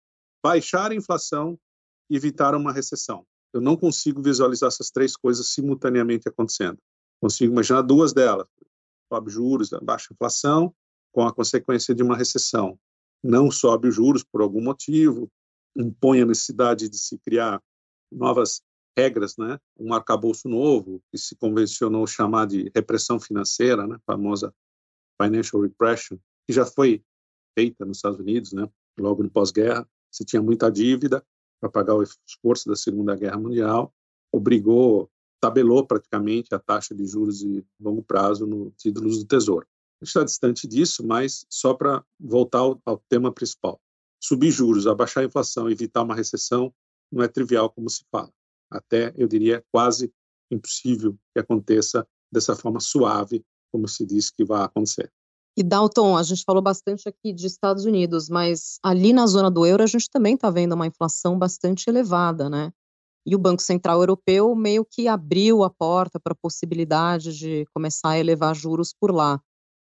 baixar 0.43 0.91
a 0.91 0.95
inflação 0.95 1.57
e 2.09 2.17
evitar 2.17 2.53
uma 2.53 2.73
recessão. 2.73 3.25
Eu 3.53 3.61
não 3.61 3.77
consigo 3.77 4.21
visualizar 4.21 4.67
essas 4.67 4.91
três 4.91 5.15
coisas 5.15 5.47
simultaneamente 5.47 6.27
acontecendo. 6.27 6.77
Consigo 7.25 7.53
imaginar 7.53 7.81
duas 7.81 8.13
delas: 8.13 8.45
sobe 9.11 9.31
juros, 9.31 9.71
baixa 9.81 10.13
inflação, 10.13 10.71
com 11.11 11.25
a 11.25 11.33
consequência 11.33 11.95
de 11.95 12.03
uma 12.03 12.15
recessão. 12.15 12.79
Não 13.23 13.49
sobe 13.49 13.87
os 13.87 13.95
juros 13.95 14.23
por 14.23 14.41
algum 14.41 14.61
motivo, 14.61 15.27
impõe 15.75 16.21
a 16.21 16.25
necessidade 16.27 16.87
de 16.87 16.99
se 16.99 17.17
criar 17.17 17.59
novas 18.11 18.61
regras, 18.95 19.37
né? 19.37 19.59
Um 19.75 19.91
arcabouço 19.91 20.47
novo 20.47 21.01
que 21.11 21.17
se 21.17 21.35
convencionou 21.35 22.05
chamar 22.05 22.45
de 22.45 22.71
repressão 22.75 23.19
financeira, 23.19 23.87
né? 23.87 23.95
A 23.95 24.11
famosa 24.13 24.53
financial 25.19 25.63
repression, 25.63 26.19
que 26.45 26.53
já 26.53 26.63
foi 26.63 27.03
feita 27.57 27.83
nos 27.85 27.97
Estados 27.97 28.19
Unidos, 28.19 28.53
né? 28.53 28.69
Logo 28.99 29.23
no 29.23 29.31
pós-guerra, 29.31 29.89
se 30.11 30.23
tinha 30.23 30.43
muita 30.43 30.69
dívida, 30.69 31.25
para 31.59 31.71
pagar 31.71 31.95
o 31.95 32.03
esforço 32.03 32.69
da 32.69 32.75
Segunda 32.75 33.15
Guerra 33.15 33.39
Mundial, 33.39 33.91
obrigou, 34.31 35.09
tabelou 35.39 35.85
praticamente 35.85 36.53
a 36.53 36.59
taxa 36.59 36.93
de 36.93 37.05
juros 37.05 37.39
de 37.39 37.63
longo 37.79 38.03
prazo 38.03 38.45
no 38.45 38.71
títulos 38.77 39.19
do 39.19 39.25
Tesouro. 39.25 39.67
A 40.01 40.05
gente 40.05 40.09
está 40.09 40.23
distante 40.23 40.67
disso, 40.67 41.05
mas 41.05 41.45
só 41.49 41.73
para 41.73 42.03
voltar 42.19 42.59
ao, 42.59 42.81
ao 42.85 43.01
tema 43.09 43.31
principal. 43.31 43.79
Subir 44.21 44.51
juros, 44.51 44.87
abaixar 44.87 45.23
a 45.23 45.27
inflação, 45.27 45.69
evitar 45.69 46.03
uma 46.03 46.15
recessão, 46.15 46.73
não 47.11 47.23
é 47.23 47.27
trivial 47.27 47.69
como 47.69 47.89
se 47.89 48.03
fala. 48.11 48.31
Até, 48.69 49.13
eu 49.15 49.27
diria, 49.27 49.63
quase 49.71 50.11
impossível 50.51 51.17
que 51.33 51.39
aconteça 51.39 52.05
dessa 52.31 52.55
forma 52.55 52.79
suave, 52.79 53.43
como 53.71 53.87
se 53.87 54.05
diz 54.05 54.29
que 54.29 54.43
vai 54.43 54.63
acontecer. 54.63 55.11
E 55.57 55.63
Dalton, 55.63 56.17
a 56.17 56.23
gente 56.23 56.43
falou 56.43 56.61
bastante 56.61 57.07
aqui 57.07 57.31
de 57.31 57.47
Estados 57.47 57.85
Unidos, 57.85 58.27
mas 58.27 58.77
ali 58.83 59.13
na 59.13 59.25
zona 59.25 59.49
do 59.49 59.65
euro 59.65 59.83
a 59.83 59.87
gente 59.87 60.09
também 60.09 60.35
está 60.35 60.49
vendo 60.49 60.73
uma 60.73 60.87
inflação 60.87 61.39
bastante 61.39 61.89
elevada, 61.89 62.49
né? 62.49 62.73
E 63.25 63.35
o 63.35 63.39
Banco 63.39 63.61
Central 63.61 63.99
Europeu 63.99 64.55
meio 64.55 64.85
que 64.85 65.07
abriu 65.07 65.63
a 65.63 65.69
porta 65.69 66.19
para 66.19 66.33
a 66.33 66.39
possibilidade 66.41 67.37
de 67.37 67.65
começar 67.73 68.09
a 68.09 68.19
elevar 68.19 68.55
juros 68.55 68.93
por 68.93 69.11
lá. 69.11 69.41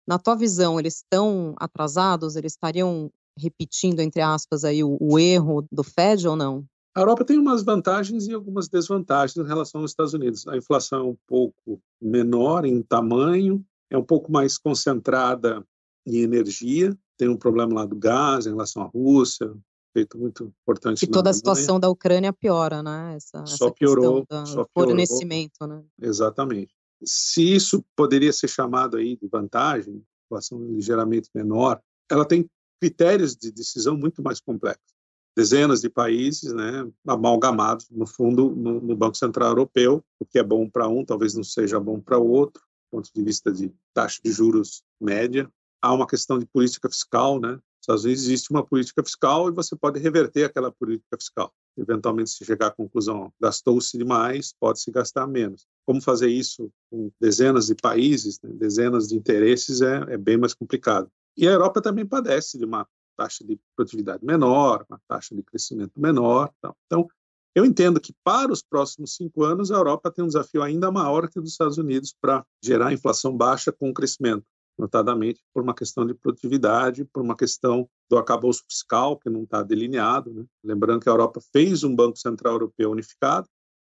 Na 0.07 0.19
tua 0.19 0.35
visão, 0.35 0.79
eles 0.79 0.97
estão 0.97 1.55
atrasados? 1.57 2.35
Eles 2.35 2.53
estariam 2.53 3.09
repetindo, 3.37 3.99
entre 3.99 4.21
aspas, 4.21 4.63
aí 4.63 4.83
o, 4.83 4.97
o 4.99 5.17
erro 5.17 5.65
do 5.71 5.83
Fed 5.83 6.27
ou 6.27 6.35
não? 6.35 6.65
A 6.93 6.99
Europa 6.99 7.23
tem 7.23 7.39
umas 7.39 7.63
vantagens 7.63 8.27
e 8.27 8.33
algumas 8.33 8.67
desvantagens 8.67 9.37
em 9.37 9.47
relação 9.47 9.81
aos 9.81 9.91
Estados 9.91 10.13
Unidos. 10.13 10.45
A 10.47 10.57
inflação 10.57 10.99
é 10.99 11.03
um 11.11 11.17
pouco 11.25 11.81
menor 12.01 12.65
em 12.65 12.81
tamanho, 12.81 13.65
é 13.89 13.97
um 13.97 14.03
pouco 14.03 14.31
mais 14.31 14.57
concentrada 14.57 15.65
em 16.05 16.17
energia. 16.17 16.95
Tem 17.17 17.29
um 17.29 17.37
problema 17.37 17.73
lá 17.73 17.85
do 17.85 17.95
gás 17.95 18.45
em 18.45 18.49
relação 18.49 18.83
à 18.83 18.87
Rússia, 18.87 19.53
feito 19.93 20.17
muito 20.17 20.53
importante. 20.61 21.03
E 21.03 21.07
toda 21.07 21.29
a 21.29 21.33
situação 21.33 21.79
da 21.79 21.89
Ucrânia 21.89 22.33
piora, 22.33 22.81
né? 22.81 23.15
Essa, 23.15 23.45
só 23.45 23.65
essa 23.67 23.71
piorou, 23.73 24.25
do 24.29 24.45
só 24.45 24.65
fornecimento, 24.73 25.59
piorou. 25.59 25.77
né? 25.77 25.83
Exatamente. 26.01 26.73
Se 27.03 27.55
isso 27.55 27.83
poderia 27.95 28.31
ser 28.31 28.47
chamado 28.47 28.97
aí 28.97 29.17
de 29.17 29.27
vantagem, 29.27 30.03
inflação 30.25 30.63
ligeiramente 30.63 31.29
menor, 31.33 31.81
ela 32.09 32.25
tem 32.25 32.49
critérios 32.79 33.35
de 33.35 33.51
decisão 33.51 33.97
muito 33.97 34.21
mais 34.21 34.39
complexos. 34.39 34.91
Dezenas 35.35 35.81
de 35.81 35.89
países, 35.89 36.51
né, 36.51 36.85
amalgamados 37.07 37.89
no 37.89 38.05
fundo 38.05 38.49
no, 38.49 38.81
no 38.81 38.95
Banco 38.95 39.15
Central 39.15 39.49
Europeu, 39.49 40.03
o 40.19 40.25
que 40.25 40.37
é 40.37 40.43
bom 40.43 40.69
para 40.69 40.89
um, 40.89 41.05
talvez 41.05 41.33
não 41.33 41.43
seja 41.43 41.79
bom 41.79 41.99
para 42.01 42.17
o 42.17 42.29
outro 42.29 42.61
ponto 42.91 43.09
de 43.15 43.23
vista 43.23 43.51
de 43.51 43.73
taxa 43.93 44.19
de 44.23 44.31
juros 44.31 44.83
média. 44.99 45.49
Há 45.81 45.93
uma 45.93 46.05
questão 46.05 46.37
de 46.37 46.45
política 46.45 46.89
fiscal, 46.89 47.39
né? 47.39 47.57
Às 47.93 48.03
vezes 48.03 48.25
existe 48.25 48.51
uma 48.51 48.65
política 48.65 49.03
fiscal 49.03 49.49
e 49.49 49.51
você 49.51 49.75
pode 49.75 49.99
reverter 49.99 50.45
aquela 50.45 50.71
política 50.71 51.17
fiscal. 51.17 51.53
Eventualmente, 51.77 52.31
se 52.31 52.45
chegar 52.45 52.67
à 52.67 52.71
conclusão, 52.71 53.31
gastou-se 53.39 53.97
demais, 53.97 54.53
pode-se 54.59 54.91
gastar 54.91 55.27
menos. 55.27 55.65
Como 55.85 56.01
fazer 56.01 56.29
isso 56.29 56.71
com 56.89 57.11
dezenas 57.19 57.67
de 57.67 57.75
países, 57.75 58.39
né? 58.41 58.49
dezenas 58.53 59.07
de 59.07 59.15
interesses, 59.15 59.81
é, 59.81 60.05
é 60.09 60.17
bem 60.17 60.37
mais 60.37 60.53
complicado. 60.53 61.09
E 61.37 61.47
a 61.47 61.51
Europa 61.51 61.81
também 61.81 62.05
padece 62.05 62.57
de 62.57 62.65
uma 62.65 62.87
taxa 63.17 63.43
de 63.45 63.59
produtividade 63.75 64.25
menor, 64.25 64.85
uma 64.89 64.99
taxa 65.07 65.35
de 65.35 65.43
crescimento 65.43 65.99
menor. 65.99 66.51
Então, 66.85 67.07
eu 67.53 67.65
entendo 67.65 67.99
que 67.99 68.13
para 68.23 68.51
os 68.51 68.61
próximos 68.61 69.15
cinco 69.15 69.43
anos 69.43 69.71
a 69.71 69.75
Europa 69.75 70.11
tem 70.11 70.23
um 70.23 70.27
desafio 70.27 70.63
ainda 70.63 70.91
maior 70.91 71.29
que 71.29 71.37
o 71.37 71.41
dos 71.41 71.51
Estados 71.51 71.77
Unidos 71.77 72.15
para 72.19 72.45
gerar 72.63 72.93
inflação 72.93 73.35
baixa 73.35 73.71
com 73.71 73.93
crescimento, 73.93 74.45
notadamente 74.81 75.39
por 75.53 75.61
uma 75.61 75.75
questão 75.75 76.07
de 76.07 76.15
produtividade, 76.15 77.05
por 77.05 77.21
uma 77.21 77.37
questão 77.37 77.87
do 78.09 78.17
acabouço 78.17 78.63
fiscal 78.67 79.15
que 79.15 79.29
não 79.29 79.43
está 79.43 79.61
delineado. 79.61 80.33
Né? 80.33 80.43
Lembrando 80.63 81.01
que 81.01 81.07
a 81.07 81.11
Europa 81.11 81.39
fez 81.53 81.83
um 81.83 81.95
Banco 81.95 82.17
Central 82.17 82.53
Europeu 82.53 82.89
unificado, 82.89 83.47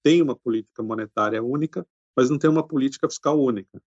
tem 0.04 0.20
uma 0.20 0.36
política 0.36 0.82
monetária 0.82 1.42
única, 1.42 1.86
mas 2.14 2.28
não 2.28 2.38
tem 2.38 2.50
uma 2.50 2.62
política 2.62 3.08
fiscal 3.08 3.40
única. 3.40 3.80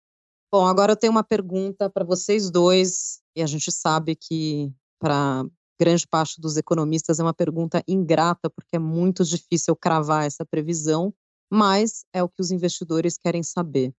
Bom, 0.52 0.64
agora 0.64 0.92
eu 0.92 0.96
tenho 0.96 1.10
uma 1.10 1.24
pergunta 1.24 1.90
para 1.90 2.04
vocês 2.04 2.48
dois, 2.48 3.20
e 3.34 3.42
a 3.42 3.46
gente 3.46 3.72
sabe 3.72 4.14
que 4.14 4.72
para 5.00 5.44
grande 5.76 6.06
parte 6.06 6.40
dos 6.40 6.56
economistas 6.56 7.18
é 7.18 7.24
uma 7.24 7.34
pergunta 7.34 7.82
ingrata, 7.88 8.48
porque 8.48 8.76
é 8.76 8.78
muito 8.78 9.24
difícil 9.24 9.74
cravar 9.74 10.24
essa 10.24 10.46
previsão, 10.46 11.12
mas 11.52 12.04
é 12.12 12.22
o 12.22 12.28
que 12.28 12.40
os 12.40 12.52
investidores 12.52 13.18
querem 13.18 13.42
saber. 13.42 13.92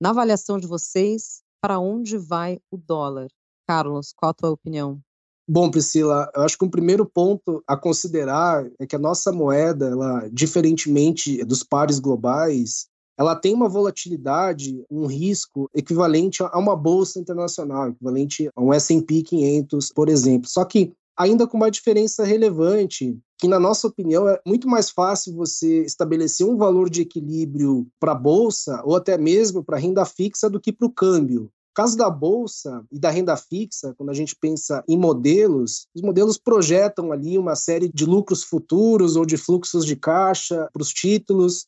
Na 0.00 0.10
avaliação 0.10 0.58
de 0.58 0.66
vocês, 0.66 1.41
para 1.62 1.78
onde 1.78 2.18
vai 2.18 2.58
o 2.70 2.76
dólar? 2.76 3.28
Carlos, 3.68 4.12
qual 4.16 4.30
a 4.30 4.34
tua 4.34 4.50
opinião? 4.50 5.00
Bom, 5.48 5.70
Priscila, 5.70 6.30
eu 6.34 6.42
acho 6.42 6.58
que 6.58 6.64
um 6.64 6.70
primeiro 6.70 7.06
ponto 7.06 7.62
a 7.66 7.76
considerar 7.76 8.68
é 8.78 8.86
que 8.86 8.96
a 8.96 8.98
nossa 8.98 9.32
moeda, 9.32 9.86
ela, 9.88 10.28
diferentemente 10.32 11.44
dos 11.44 11.62
pares 11.62 11.98
globais, 11.98 12.86
ela 13.18 13.36
tem 13.36 13.54
uma 13.54 13.68
volatilidade, 13.68 14.84
um 14.90 15.06
risco 15.06 15.68
equivalente 15.74 16.42
a 16.42 16.58
uma 16.58 16.74
bolsa 16.74 17.20
internacional, 17.20 17.90
equivalente 17.90 18.48
a 18.54 18.62
um 18.62 18.72
S&P 18.72 19.22
500, 19.22 19.92
por 19.92 20.08
exemplo. 20.08 20.48
Só 20.48 20.64
que 20.64 20.92
ainda 21.16 21.46
com 21.46 21.56
uma 21.56 21.70
diferença 21.70 22.24
relevante, 22.24 23.18
que 23.38 23.48
na 23.48 23.58
nossa 23.58 23.88
opinião 23.88 24.28
é 24.28 24.40
muito 24.46 24.68
mais 24.68 24.90
fácil 24.90 25.34
você 25.34 25.82
estabelecer 25.84 26.46
um 26.46 26.56
valor 26.56 26.88
de 26.88 27.02
equilíbrio 27.02 27.86
para 27.98 28.12
a 28.12 28.16
bolsa 28.16 28.80
ou 28.84 28.94
até 28.94 29.18
mesmo 29.18 29.64
para 29.64 29.76
a 29.76 29.80
renda 29.80 30.04
fixa 30.04 30.48
do 30.48 30.60
que 30.60 30.72
para 30.72 30.86
o 30.86 30.92
câmbio. 30.92 31.42
No 31.72 31.74
caso 31.74 31.96
da 31.96 32.10
bolsa 32.10 32.84
e 32.92 32.98
da 32.98 33.08
renda 33.08 33.34
fixa, 33.34 33.94
quando 33.96 34.10
a 34.10 34.14
gente 34.14 34.36
pensa 34.36 34.84
em 34.86 34.96
modelos, 34.96 35.86
os 35.94 36.02
modelos 36.02 36.36
projetam 36.36 37.10
ali 37.10 37.38
uma 37.38 37.56
série 37.56 37.90
de 37.92 38.04
lucros 38.04 38.44
futuros 38.44 39.16
ou 39.16 39.24
de 39.24 39.38
fluxos 39.38 39.86
de 39.86 39.96
caixa 39.96 40.68
para 40.70 40.82
os 40.82 40.92
títulos, 40.92 41.66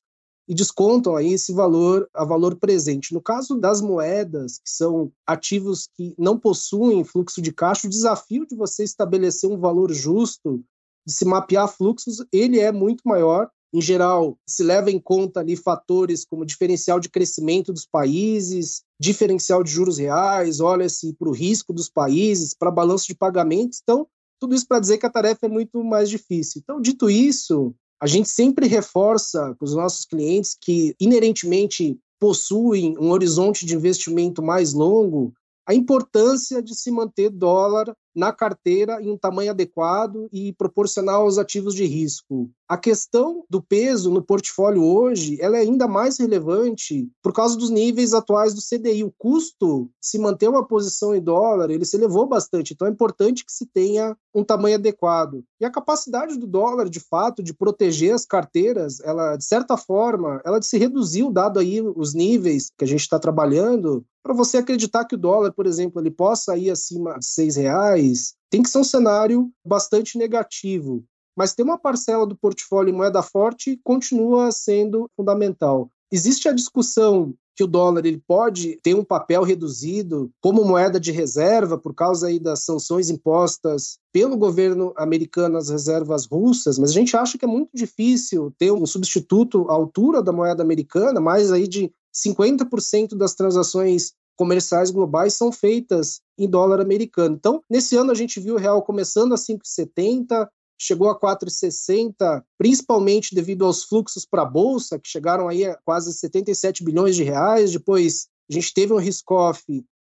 e 0.48 0.54
descontam 0.54 1.16
aí 1.16 1.32
esse 1.32 1.52
valor 1.52 2.08
a 2.14 2.24
valor 2.24 2.56
presente. 2.56 3.14
No 3.14 3.20
caso 3.20 3.58
das 3.58 3.80
moedas, 3.80 4.58
que 4.58 4.70
são 4.70 5.10
ativos 5.26 5.88
que 5.94 6.14
não 6.18 6.38
possuem 6.38 7.04
fluxo 7.04 7.40
de 7.40 7.52
caixa, 7.52 7.86
o 7.86 7.90
desafio 7.90 8.46
de 8.46 8.54
você 8.54 8.84
estabelecer 8.84 9.50
um 9.50 9.58
valor 9.58 9.92
justo, 9.92 10.62
de 11.06 11.12
se 11.12 11.24
mapear 11.24 11.68
fluxos, 11.68 12.24
ele 12.32 12.58
é 12.60 12.72
muito 12.72 13.02
maior. 13.04 13.50
Em 13.72 13.80
geral, 13.80 14.38
se 14.46 14.62
leva 14.62 14.90
em 14.90 15.00
conta 15.00 15.40
ali 15.40 15.56
fatores 15.56 16.24
como 16.24 16.46
diferencial 16.46 17.00
de 17.00 17.08
crescimento 17.08 17.72
dos 17.72 17.84
países, 17.84 18.82
diferencial 19.00 19.64
de 19.64 19.70
juros 19.70 19.98
reais, 19.98 20.60
olha-se 20.60 21.12
para 21.14 21.28
o 21.28 21.32
risco 21.32 21.72
dos 21.72 21.88
países, 21.88 22.54
para 22.54 22.70
balanço 22.70 23.06
de 23.06 23.16
pagamentos. 23.16 23.80
Então, 23.82 24.06
tudo 24.40 24.54
isso 24.54 24.68
para 24.68 24.78
dizer 24.78 24.98
que 24.98 25.06
a 25.06 25.10
tarefa 25.10 25.46
é 25.46 25.48
muito 25.48 25.82
mais 25.82 26.08
difícil. 26.08 26.60
Então, 26.62 26.80
dito 26.80 27.10
isso, 27.10 27.74
a 28.00 28.06
gente 28.06 28.28
sempre 28.28 28.66
reforça 28.66 29.54
com 29.58 29.64
os 29.64 29.74
nossos 29.74 30.04
clientes 30.04 30.56
que, 30.60 30.94
inerentemente, 31.00 31.98
possuem 32.18 32.96
um 32.98 33.10
horizonte 33.10 33.66
de 33.66 33.74
investimento 33.74 34.42
mais 34.42 34.72
longo, 34.72 35.32
a 35.66 35.74
importância 35.74 36.62
de 36.62 36.74
se 36.74 36.90
manter 36.90 37.30
dólar 37.30 37.94
na 38.14 38.32
carteira 38.32 39.02
em 39.02 39.10
um 39.10 39.18
tamanho 39.18 39.50
adequado 39.50 40.28
e 40.32 40.52
proporcional 40.52 41.22
aos 41.22 41.36
ativos 41.36 41.74
de 41.74 41.84
risco. 41.84 42.48
A 42.68 42.78
questão 42.78 43.44
do 43.50 43.60
peso 43.60 44.10
no 44.10 44.22
portfólio 44.22 44.82
hoje, 44.82 45.36
ela 45.40 45.58
é 45.58 45.60
ainda 45.60 45.88
mais 45.88 46.18
relevante 46.18 47.10
por 47.22 47.32
causa 47.32 47.56
dos 47.58 47.70
níveis 47.70 48.14
atuais 48.14 48.54
do 48.54 48.60
CDI. 48.62 49.04
O 49.04 49.12
custo 49.18 49.90
se 50.00 50.18
manter 50.18 50.48
uma 50.48 50.66
posição 50.66 51.14
em 51.14 51.20
dólar, 51.20 51.70
ele 51.70 51.84
se 51.84 51.96
elevou 51.96 52.26
bastante, 52.26 52.72
então 52.72 52.86
é 52.86 52.90
importante 52.90 53.44
que 53.44 53.52
se 53.52 53.66
tenha 53.66 54.16
um 54.34 54.44
tamanho 54.44 54.76
adequado. 54.76 55.44
E 55.60 55.64
a 55.64 55.70
capacidade 55.70 56.38
do 56.38 56.46
dólar, 56.46 56.88
de 56.88 57.00
fato, 57.00 57.42
de 57.42 57.52
proteger 57.52 58.14
as 58.14 58.24
carteiras, 58.24 59.00
ela, 59.00 59.36
de 59.36 59.44
certa 59.44 59.76
forma, 59.76 60.40
ela 60.44 60.62
se 60.62 60.78
reduziu, 60.78 61.30
dado 61.30 61.58
aí 61.58 61.80
os 61.80 62.14
níveis 62.14 62.70
que 62.78 62.84
a 62.84 62.88
gente 62.88 63.00
está 63.00 63.18
trabalhando, 63.18 64.04
para 64.24 64.32
você 64.32 64.56
acreditar 64.56 65.04
que 65.04 65.14
o 65.14 65.18
dólar, 65.18 65.52
por 65.52 65.66
exemplo, 65.66 66.00
ele 66.00 66.10
possa 66.10 66.56
ir 66.56 66.70
acima 66.70 67.18
de 67.18 67.26
seis 67.26 67.56
reais, 67.56 68.34
tem 68.50 68.62
que 68.62 68.70
ser 68.70 68.78
um 68.78 68.84
cenário 68.84 69.50
bastante 69.64 70.16
negativo. 70.16 71.04
Mas 71.36 71.52
ter 71.52 71.62
uma 71.62 71.76
parcela 71.76 72.26
do 72.26 72.34
portfólio 72.34 72.90
em 72.90 72.96
moeda 72.96 73.22
forte 73.22 73.78
continua 73.84 74.50
sendo 74.50 75.10
fundamental. 75.14 75.90
Existe 76.10 76.48
a 76.48 76.52
discussão 76.52 77.34
que 77.56 77.62
o 77.62 77.66
dólar 77.66 78.04
ele 78.06 78.22
pode 78.26 78.78
ter 78.82 78.94
um 78.94 79.04
papel 79.04 79.42
reduzido 79.42 80.30
como 80.40 80.64
moeda 80.64 80.98
de 80.98 81.12
reserva 81.12 81.78
por 81.78 81.94
causa 81.94 82.28
aí 82.28 82.38
das 82.38 82.64
sanções 82.64 83.10
impostas 83.10 83.98
pelo 84.12 84.36
governo 84.36 84.92
americano 84.96 85.56
às 85.56 85.68
reservas 85.68 86.26
russas, 86.26 86.78
mas 86.78 86.90
a 86.90 86.94
gente 86.94 87.16
acha 87.16 87.38
que 87.38 87.44
é 87.44 87.48
muito 87.48 87.70
difícil 87.74 88.52
ter 88.58 88.72
um 88.72 88.86
substituto 88.86 89.68
à 89.68 89.74
altura 89.74 90.22
da 90.22 90.32
moeda 90.32 90.62
americana, 90.62 91.20
mais 91.20 91.52
aí 91.52 91.68
de 91.68 91.92
50% 92.14 93.16
das 93.16 93.34
transações 93.34 94.12
comerciais 94.36 94.90
globais 94.90 95.34
são 95.34 95.52
feitas 95.52 96.20
em 96.38 96.48
dólar 96.48 96.80
americano. 96.80 97.36
Então, 97.36 97.62
nesse 97.70 97.96
ano 97.96 98.10
a 98.10 98.14
gente 98.14 98.40
viu 98.40 98.54
o 98.54 98.58
real 98.58 98.82
começando 98.82 99.32
a 99.32 99.36
5,70, 99.36 100.48
chegou 100.78 101.08
a 101.08 101.18
4,60, 101.18 102.42
principalmente 102.58 103.34
devido 103.34 103.64
aos 103.64 103.84
fluxos 103.84 104.26
para 104.26 104.42
a 104.42 104.46
bolsa, 104.46 104.98
que 104.98 105.08
chegaram 105.08 105.48
aí 105.48 105.64
a 105.64 105.78
quase 105.84 106.12
77 106.12 106.84
bilhões 106.84 107.16
de 107.16 107.22
reais. 107.22 107.72
Depois 107.72 108.26
a 108.50 108.54
gente 108.54 108.74
teve 108.74 108.92
um 108.92 108.98
risk-off 108.98 109.62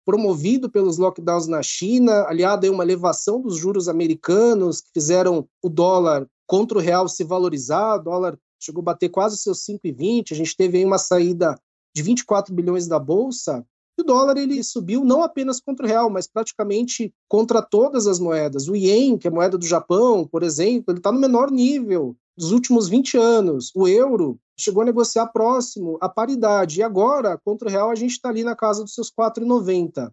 promovido 0.05 0.71
pelos 0.71 0.99
lockdowns 0.99 1.47
na 1.47 1.63
China, 1.63 2.25
aliado 2.27 2.67
a 2.67 2.71
uma 2.71 2.85
elevação 2.85 3.41
dos 3.41 3.57
juros 3.57 3.89
americanos, 3.89 4.81
que 4.81 4.91
fizeram 4.93 5.49
o 5.63 5.69
dólar 5.69 6.27
contra 6.47 6.77
o 6.77 6.81
real 6.81 7.09
se 7.09 7.25
valorizar, 7.25 7.97
o 7.97 8.03
dólar 8.03 8.39
chegou 8.61 8.83
a 8.83 8.85
bater 8.85 9.09
quase 9.09 9.39
seus 9.39 9.65
5,20, 9.65 10.33
a 10.33 10.35
gente 10.35 10.57
teve 10.57 10.79
aí 10.79 10.85
uma 10.85 10.99
saída 10.99 11.59
de 11.95 12.03
24 12.03 12.53
bilhões 12.53 12.87
da 12.87 12.99
bolsa, 12.99 13.65
o 13.99 14.03
dólar 14.03 14.37
ele 14.37 14.63
subiu 14.63 15.05
não 15.05 15.23
apenas 15.23 15.61
contra 15.61 15.87
o 15.87 15.89
real, 15.89 16.11
mas 16.11 16.27
praticamente 16.27 17.15
contra 17.29 17.63
todas 17.63 18.07
as 18.07 18.19
moedas. 18.19 18.69
O 18.69 18.75
ien, 18.75 19.17
que 19.17 19.29
é 19.29 19.31
moeda 19.31 19.57
do 19.57 19.65
Japão, 19.65 20.27
por 20.27 20.43
exemplo, 20.43 20.93
ele 20.93 20.99
está 20.99 21.13
no 21.13 21.21
menor 21.21 21.51
nível 21.51 22.17
dos 22.37 22.51
últimos 22.51 22.89
20 22.89 23.17
anos. 23.17 23.71
O 23.75 23.87
euro 23.87 24.39
chegou 24.59 24.83
a 24.83 24.87
negociar 24.87 25.29
próximo 25.29 25.97
à 26.01 26.09
paridade. 26.09 26.81
E 26.81 26.83
agora, 26.83 27.39
contra 27.45 27.69
o 27.69 27.71
real, 27.71 27.91
a 27.91 27.95
gente 27.95 28.13
está 28.13 28.29
ali 28.29 28.43
na 28.43 28.57
casa 28.57 28.83
dos 28.83 28.95
seus 28.95 29.11
4,90. 29.11 30.09
O 30.09 30.13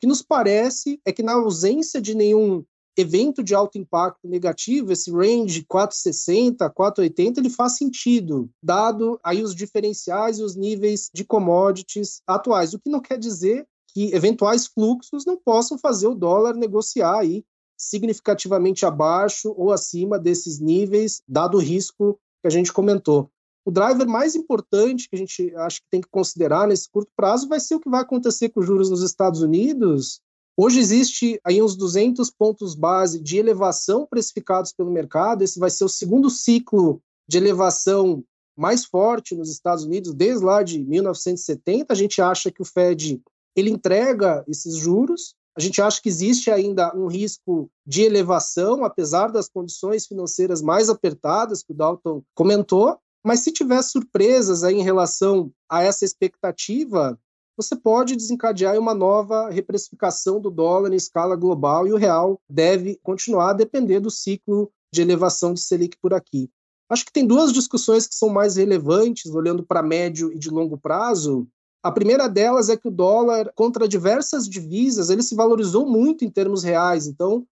que 0.00 0.06
nos 0.06 0.22
parece 0.22 0.98
é 1.04 1.12
que, 1.12 1.22
na 1.22 1.34
ausência 1.34 2.00
de 2.00 2.14
nenhum 2.14 2.64
evento 2.96 3.42
de 3.42 3.54
alto 3.54 3.78
impacto 3.78 4.28
negativo, 4.28 4.92
esse 4.92 5.10
range 5.10 5.64
460, 5.66 6.68
480, 6.68 7.40
ele 7.40 7.50
faz 7.50 7.76
sentido, 7.76 8.50
dado 8.62 9.18
aí 9.22 9.42
os 9.42 9.54
diferenciais 9.54 10.38
e 10.38 10.42
os 10.42 10.56
níveis 10.56 11.10
de 11.12 11.24
commodities 11.24 12.22
atuais, 12.26 12.74
o 12.74 12.78
que 12.78 12.90
não 12.90 13.00
quer 13.00 13.18
dizer 13.18 13.66
que 13.92 14.14
eventuais 14.14 14.66
fluxos 14.66 15.24
não 15.24 15.36
possam 15.36 15.78
fazer 15.78 16.06
o 16.06 16.14
dólar 16.14 16.54
negociar 16.54 17.18
aí 17.18 17.44
significativamente 17.76 18.84
abaixo 18.84 19.54
ou 19.56 19.72
acima 19.72 20.18
desses 20.18 20.60
níveis, 20.60 21.22
dado 21.26 21.56
o 21.56 21.60
risco 21.60 22.18
que 22.42 22.46
a 22.46 22.50
gente 22.50 22.72
comentou. 22.72 23.30
O 23.64 23.70
driver 23.70 24.06
mais 24.06 24.34
importante 24.34 25.08
que 25.08 25.16
a 25.16 25.18
gente 25.18 25.54
acha 25.56 25.80
que 25.80 25.86
tem 25.90 26.00
que 26.00 26.08
considerar 26.10 26.68
nesse 26.68 26.90
curto 26.90 27.10
prazo 27.16 27.48
vai 27.48 27.60
ser 27.60 27.74
o 27.74 27.80
que 27.80 27.90
vai 27.90 28.00
acontecer 28.02 28.50
com 28.50 28.60
os 28.60 28.66
juros 28.66 28.90
nos 28.90 29.02
Estados 29.02 29.42
Unidos 29.42 30.20
Hoje 30.62 30.78
existe 30.78 31.40
aí 31.42 31.62
uns 31.62 31.74
200 31.74 32.30
pontos 32.30 32.74
base 32.74 33.18
de 33.18 33.38
elevação 33.38 34.04
precificados 34.04 34.74
pelo 34.74 34.90
mercado. 34.90 35.40
Esse 35.40 35.58
vai 35.58 35.70
ser 35.70 35.84
o 35.84 35.88
segundo 35.88 36.28
ciclo 36.28 37.00
de 37.26 37.38
elevação 37.38 38.22
mais 38.54 38.84
forte 38.84 39.34
nos 39.34 39.50
Estados 39.50 39.84
Unidos 39.84 40.12
desde 40.12 40.44
lá 40.44 40.62
de 40.62 40.78
1970. 40.78 41.90
A 41.90 41.96
gente 41.96 42.20
acha 42.20 42.50
que 42.50 42.60
o 42.60 42.66
Fed 42.66 43.22
ele 43.56 43.70
entrega 43.70 44.44
esses 44.46 44.76
juros. 44.76 45.34
A 45.56 45.60
gente 45.62 45.80
acha 45.80 45.98
que 45.98 46.10
existe 46.10 46.50
ainda 46.50 46.94
um 46.94 47.06
risco 47.06 47.70
de 47.86 48.02
elevação, 48.02 48.84
apesar 48.84 49.28
das 49.32 49.48
condições 49.48 50.06
financeiras 50.06 50.60
mais 50.60 50.90
apertadas 50.90 51.62
que 51.62 51.72
o 51.72 51.74
Dalton 51.74 52.22
comentou. 52.34 52.98
Mas 53.24 53.40
se 53.40 53.50
tiver 53.50 53.80
surpresas 53.80 54.62
em 54.62 54.82
relação 54.82 55.50
a 55.70 55.82
essa 55.82 56.04
expectativa, 56.04 57.18
você 57.60 57.76
pode 57.76 58.16
desencadear 58.16 58.78
uma 58.78 58.94
nova 58.94 59.50
reprecificação 59.50 60.40
do 60.40 60.50
dólar 60.50 60.92
em 60.92 60.96
escala 60.96 61.36
global 61.36 61.86
e 61.86 61.92
o 61.92 61.96
real 61.96 62.40
deve 62.48 62.98
continuar 63.02 63.50
a 63.50 63.54
depender 63.54 64.00
do 64.00 64.10
ciclo 64.10 64.70
de 64.92 65.02
elevação 65.02 65.52
de 65.52 65.60
Selic 65.60 65.96
por 66.00 66.14
aqui. 66.14 66.50
Acho 66.88 67.04
que 67.04 67.12
tem 67.12 67.26
duas 67.26 67.52
discussões 67.52 68.06
que 68.06 68.14
são 68.14 68.30
mais 68.30 68.56
relevantes, 68.56 69.30
olhando 69.32 69.62
para 69.62 69.82
médio 69.82 70.32
e 70.32 70.38
de 70.38 70.48
longo 70.48 70.76
prazo. 70.78 71.46
A 71.82 71.92
primeira 71.92 72.28
delas 72.28 72.68
é 72.68 72.76
que 72.76 72.88
o 72.88 72.90
dólar, 72.90 73.52
contra 73.54 73.86
diversas 73.86 74.48
divisas, 74.48 75.10
ele 75.10 75.22
se 75.22 75.34
valorizou 75.34 75.86
muito 75.86 76.24
em 76.24 76.30
termos 76.30 76.64
reais. 76.64 77.06
Então, 77.06 77.46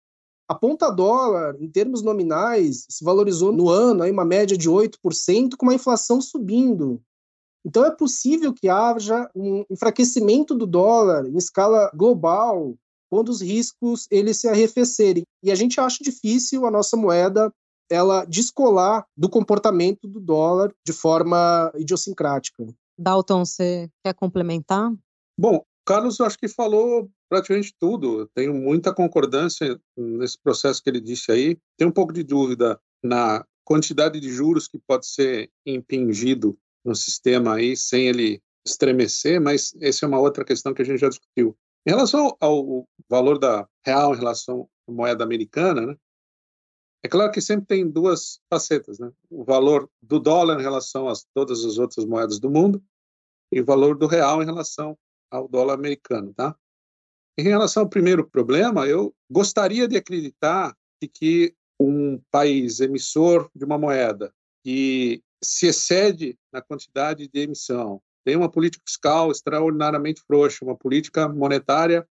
a 0.50 0.56
ponta 0.56 0.90
dólar, 0.90 1.56
em 1.62 1.70
termos 1.70 2.02
nominais, 2.02 2.86
se 2.90 3.04
valorizou 3.04 3.52
no 3.52 3.70
ano, 3.70 4.04
aí 4.04 4.12
uma 4.12 4.26
média 4.26 4.58
de 4.58 4.70
8%, 4.70 5.56
com 5.58 5.66
uma 5.66 5.76
inflação 5.76 6.22
subindo. 6.22 7.02
Então 7.68 7.84
é 7.84 7.92
possível 7.92 8.54
que 8.54 8.70
haja 8.70 9.30
um 9.36 9.66
enfraquecimento 9.70 10.56
do 10.56 10.66
dólar 10.66 11.28
em 11.28 11.36
escala 11.36 11.92
global 11.94 12.74
quando 13.10 13.28
os 13.28 13.42
riscos 13.42 14.08
eles 14.10 14.38
se 14.38 14.48
arrefecerem. 14.48 15.24
E 15.44 15.52
a 15.52 15.56
gente 15.56 15.78
acha 15.78 16.02
difícil 16.02 16.66
a 16.66 16.72
nossa 16.72 16.96
moeda 16.96 17.52
ela 17.92 18.24
descolar 18.24 19.06
do 19.18 19.30
comportamento 19.30 20.08
do 20.08 20.22
dólar 20.22 20.74
de 20.86 20.94
forma 20.94 21.70
idiosincrática. 21.76 22.66
Dalton, 22.98 23.44
você 23.44 23.90
quer 24.02 24.14
complementar? 24.14 24.90
Bom, 25.38 25.62
Carlos, 25.86 26.20
eu 26.20 26.26
acho 26.26 26.40
que 26.40 26.48
falou 26.48 27.10
praticamente 27.30 27.76
tudo. 27.78 28.30
tenho 28.34 28.54
muita 28.54 28.94
concordância 28.94 29.78
nesse 29.98 30.40
processo 30.42 30.82
que 30.82 30.90
ele 30.90 31.02
disse 31.02 31.34
aí. 31.34 31.58
Tenho 31.78 31.90
um 31.90 31.94
pouco 31.94 32.14
de 32.14 32.24
dúvida 32.24 32.80
na 33.04 33.46
quantidade 33.66 34.22
de 34.22 34.30
juros 34.30 34.70
que 34.70 34.80
pode 34.80 35.06
ser 35.06 35.50
impingido 35.66 36.58
no 36.88 36.96
sistema 36.96 37.56
aí 37.56 37.76
sem 37.76 38.08
ele 38.08 38.42
estremecer, 38.66 39.42
mas 39.42 39.76
essa 39.82 40.06
é 40.06 40.08
uma 40.08 40.20
outra 40.20 40.46
questão 40.46 40.74
que 40.74 40.82
a 40.82 40.86
gente 40.86 41.00
já 41.00 41.10
discutiu. 41.10 41.56
Em 41.86 41.92
relação 41.92 42.36
ao 42.40 42.88
valor 43.10 43.38
da 43.38 43.68
real 43.86 44.16
em 44.16 44.18
relação 44.18 44.70
à 44.88 44.92
moeda 44.92 45.24
americana, 45.24 45.86
né, 45.86 45.96
é 47.04 47.10
claro 47.10 47.32
que 47.32 47.42
sempre 47.42 47.66
tem 47.66 47.90
duas 47.90 48.40
facetas, 48.50 49.00
né? 49.00 49.12
O 49.30 49.44
valor 49.44 49.90
do 50.02 50.20
dólar 50.20 50.60
em 50.60 50.64
relação 50.64 51.08
a 51.08 51.14
todas 51.34 51.64
as 51.64 51.78
outras 51.78 52.06
moedas 52.06 52.40
do 52.40 52.50
mundo 52.50 52.84
e 53.52 53.62
o 53.62 53.66
valor 53.66 53.98
do 53.98 54.08
real 54.08 54.42
em 54.42 54.46
relação 54.46 54.98
ao 55.30 55.48
dólar 55.48 55.76
americano, 55.76 56.34
tá? 56.34 56.56
Em 57.38 57.44
relação 57.44 57.84
ao 57.84 57.90
primeiro 57.90 58.28
problema, 58.28 58.88
eu 58.88 59.14
gostaria 59.30 59.88
de 59.88 59.96
acreditar 59.96 60.76
que, 61.00 61.08
que 61.08 61.56
um 61.80 62.20
país 62.32 62.80
emissor 62.80 63.50
de 63.56 63.64
uma 63.64 63.78
moeda 63.78 64.34
que 64.68 65.24
se 65.42 65.68
excede 65.68 66.38
na 66.52 66.62
quantidade 66.62 67.30
de 67.30 67.40
emissão, 67.40 68.02
tem 68.26 68.36
uma 68.36 68.52
política 68.52 68.84
fiscal 68.86 69.32
extraordinariamente 69.32 70.22
frouxa, 70.28 70.66
uma 70.66 70.76
política 70.76 71.30
monetária 71.30 72.06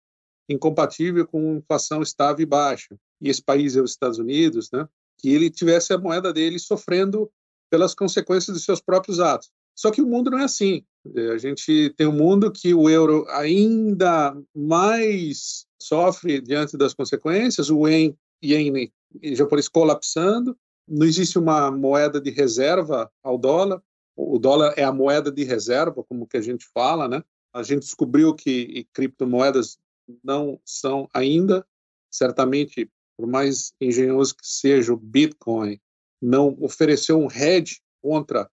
incompatível 0.46 1.26
com 1.26 1.56
inflação 1.56 2.02
estável 2.02 2.42
e 2.42 2.46
baixa, 2.46 2.94
e 3.22 3.30
esse 3.30 3.42
país 3.42 3.74
é 3.74 3.80
os 3.80 3.92
Estados 3.92 4.18
Unidos, 4.18 4.68
né, 4.70 4.86
que 5.16 5.30
ele 5.30 5.48
tivesse 5.48 5.94
a 5.94 5.98
moeda 5.98 6.30
dele 6.30 6.58
sofrendo 6.58 7.32
pelas 7.70 7.94
consequências 7.94 8.54
dos 8.54 8.66
seus 8.66 8.82
próprios 8.82 9.18
atos. 9.18 9.50
Só 9.74 9.90
que 9.90 10.02
o 10.02 10.06
mundo 10.06 10.30
não 10.30 10.38
é 10.38 10.44
assim. 10.44 10.84
A 11.32 11.38
gente 11.38 11.94
tem 11.96 12.06
um 12.06 12.12
mundo 12.12 12.52
que 12.52 12.74
o 12.74 12.90
euro 12.90 13.24
ainda 13.30 14.36
mais 14.54 15.64
sofre 15.80 16.38
diante 16.38 16.76
das 16.76 16.92
consequências, 16.92 17.70
o 17.70 17.88
yen, 17.88 18.14
yen 18.44 18.92
japonês 19.34 19.68
colapsando, 19.68 20.54
não 20.86 21.06
existe 21.06 21.38
uma 21.38 21.70
moeda 21.70 22.20
de 22.20 22.30
reserva 22.30 23.10
ao 23.22 23.38
dólar. 23.38 23.82
O 24.16 24.38
dólar 24.38 24.74
é 24.76 24.84
a 24.84 24.92
moeda 24.92 25.30
de 25.30 25.44
reserva, 25.44 26.04
como 26.04 26.26
que 26.26 26.36
a 26.36 26.40
gente 26.40 26.66
fala, 26.72 27.08
né? 27.08 27.22
A 27.52 27.62
gente 27.62 27.80
descobriu 27.80 28.34
que 28.34 28.86
criptomoedas 28.92 29.78
não 30.22 30.60
são 30.64 31.08
ainda, 31.12 31.66
certamente, 32.10 32.90
por 33.16 33.26
mais 33.26 33.72
engenhoso 33.80 34.34
que 34.36 34.46
seja 34.46 34.92
o 34.92 34.96
Bitcoin, 34.96 35.80
não 36.20 36.56
ofereceu 36.60 37.18
um 37.18 37.30
hedge 37.30 37.80
contra 38.02 38.50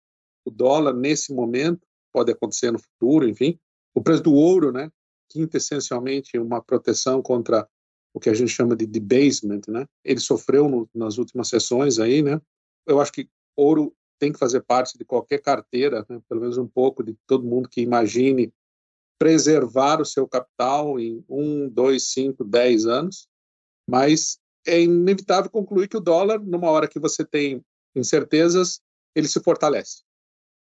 o 0.46 0.52
dólar 0.52 0.94
nesse 0.94 1.34
momento, 1.34 1.86
pode 2.12 2.32
acontecer 2.32 2.72
no 2.72 2.80
futuro, 2.80 3.28
enfim. 3.28 3.60
O 3.94 4.02
preço 4.02 4.24
do 4.24 4.34
ouro, 4.34 4.72
né? 4.72 4.92
quintessencialmente 5.30 6.38
uma 6.38 6.62
proteção 6.62 7.22
contra 7.22 7.68
o 8.16 8.20
que 8.20 8.30
a 8.30 8.34
gente 8.34 8.50
chama 8.50 8.78
de 8.78 8.86
debasement, 8.86 9.60
né? 9.68 9.86
Ele 10.02 10.22
sofreu 10.22 10.70
no, 10.70 10.90
nas 10.96 11.18
últimas 11.18 11.50
sessões 11.50 12.00
aí, 12.00 12.22
né? 12.22 12.42
Eu 12.88 13.02
acho 13.02 13.12
que 13.12 13.30
ouro 13.58 13.94
tem 14.18 14.32
que 14.32 14.40
fazer 14.40 14.62
parte 14.62 14.98
de 14.98 15.04
qualquer 15.04 15.42
carteira, 15.42 16.06
né? 16.08 16.22
pelo 16.30 16.40
menos 16.40 16.58
um 16.58 16.66
pouco 16.66 17.04
de 17.04 17.14
todo 17.28 17.46
mundo 17.46 17.68
que 17.68 17.82
imagine 17.82 18.54
preservar 19.20 20.00
o 20.00 20.06
seu 20.06 20.26
capital 20.26 20.98
em 20.98 21.26
um, 21.28 21.68
dois, 21.68 22.14
cinco, 22.14 22.46
dez 22.46 22.86
anos, 22.86 23.28
mas 23.90 24.40
é 24.66 24.82
inevitável 24.82 25.52
concluir 25.52 25.90
que 25.90 25.98
o 25.98 26.02
dólar, 26.02 26.40
numa 26.40 26.72
hora 26.72 26.88
que 26.88 27.00
você 27.00 27.26
tem 27.26 27.62
incertezas, 27.94 28.80
ele 29.14 29.28
se 29.28 29.42
fortalece. 29.42 30.04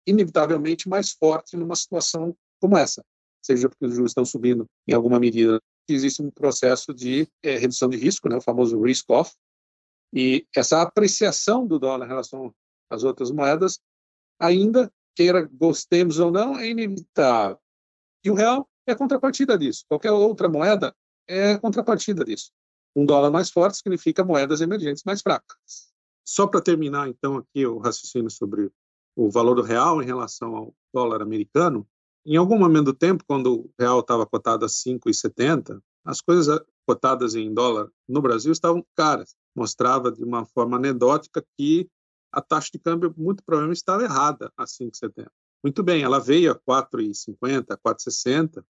Inevitavelmente 0.07 0.89
mais 0.89 1.11
forte 1.11 1.55
numa 1.55 1.75
situação 1.75 2.35
como 2.59 2.75
essa, 2.75 3.05
seja 3.45 3.69
porque 3.69 3.85
os 3.85 3.93
juros 3.93 4.09
estão 4.09 4.25
subindo 4.25 4.65
em 4.87 4.93
alguma 4.93 5.19
medida 5.19 5.61
existe 5.91 6.21
um 6.21 6.31
processo 6.31 6.93
de 6.93 7.27
é, 7.41 7.57
redução 7.57 7.89
de 7.89 7.97
risco, 7.97 8.29
né, 8.29 8.37
o 8.37 8.41
famoso 8.41 8.81
risk-off, 8.81 9.33
e 10.13 10.45
essa 10.55 10.81
apreciação 10.81 11.65
do 11.65 11.79
dólar 11.79 12.05
em 12.05 12.09
relação 12.09 12.53
às 12.89 13.03
outras 13.03 13.31
moedas, 13.31 13.79
ainda, 14.39 14.91
queira 15.15 15.49
gostemos 15.51 16.19
ou 16.19 16.31
não, 16.31 16.57
é 16.57 16.69
inevitável. 16.69 17.57
E 18.23 18.29
o 18.29 18.35
real 18.35 18.69
é 18.85 18.93
contrapartida 18.93 19.57
disso. 19.57 19.83
Qualquer 19.87 20.11
outra 20.11 20.47
moeda 20.47 20.95
é 21.27 21.57
contrapartida 21.57 22.23
disso. 22.23 22.51
Um 22.95 23.05
dólar 23.05 23.31
mais 23.31 23.49
forte 23.49 23.77
significa 23.77 24.23
moedas 24.23 24.61
emergentes 24.61 25.03
mais 25.03 25.21
fracas. 25.21 25.91
Só 26.23 26.47
para 26.47 26.61
terminar, 26.61 27.09
então, 27.09 27.37
aqui 27.37 27.65
o 27.65 27.79
raciocínio 27.79 28.29
sobre 28.29 28.71
o 29.15 29.29
valor 29.29 29.55
do 29.55 29.61
real 29.61 30.01
em 30.01 30.05
relação 30.05 30.55
ao 30.55 30.75
dólar 30.93 31.21
americano, 31.21 31.87
em 32.25 32.37
algum 32.37 32.57
momento 32.57 32.85
do 32.85 32.93
tempo, 32.93 33.23
quando 33.27 33.53
o 33.53 33.71
real 33.79 33.99
estava 33.99 34.25
cotado 34.25 34.65
a 34.65 34.67
5,70, 34.67 35.81
as 36.05 36.21
coisas 36.21 36.59
cotadas 36.85 37.35
em 37.35 37.53
dólar 37.53 37.89
no 38.07 38.21
Brasil 38.21 38.51
estavam 38.51 38.85
caras. 38.95 39.35
Mostrava 39.55 40.11
de 40.11 40.23
uma 40.23 40.45
forma 40.45 40.77
anedótica 40.77 41.45
que 41.57 41.87
a 42.31 42.41
taxa 42.41 42.69
de 42.73 42.79
câmbio 42.79 43.13
muito 43.15 43.43
provavelmente 43.43 43.77
estava 43.77 44.03
errada 44.03 44.51
a 44.57 44.65
5,70. 44.65 45.27
Muito 45.63 45.83
bem, 45.83 46.03
ela 46.03 46.19
veio 46.19 46.51
a 46.51 46.55
4,50, 46.59 47.77
4,60, 47.77 48.63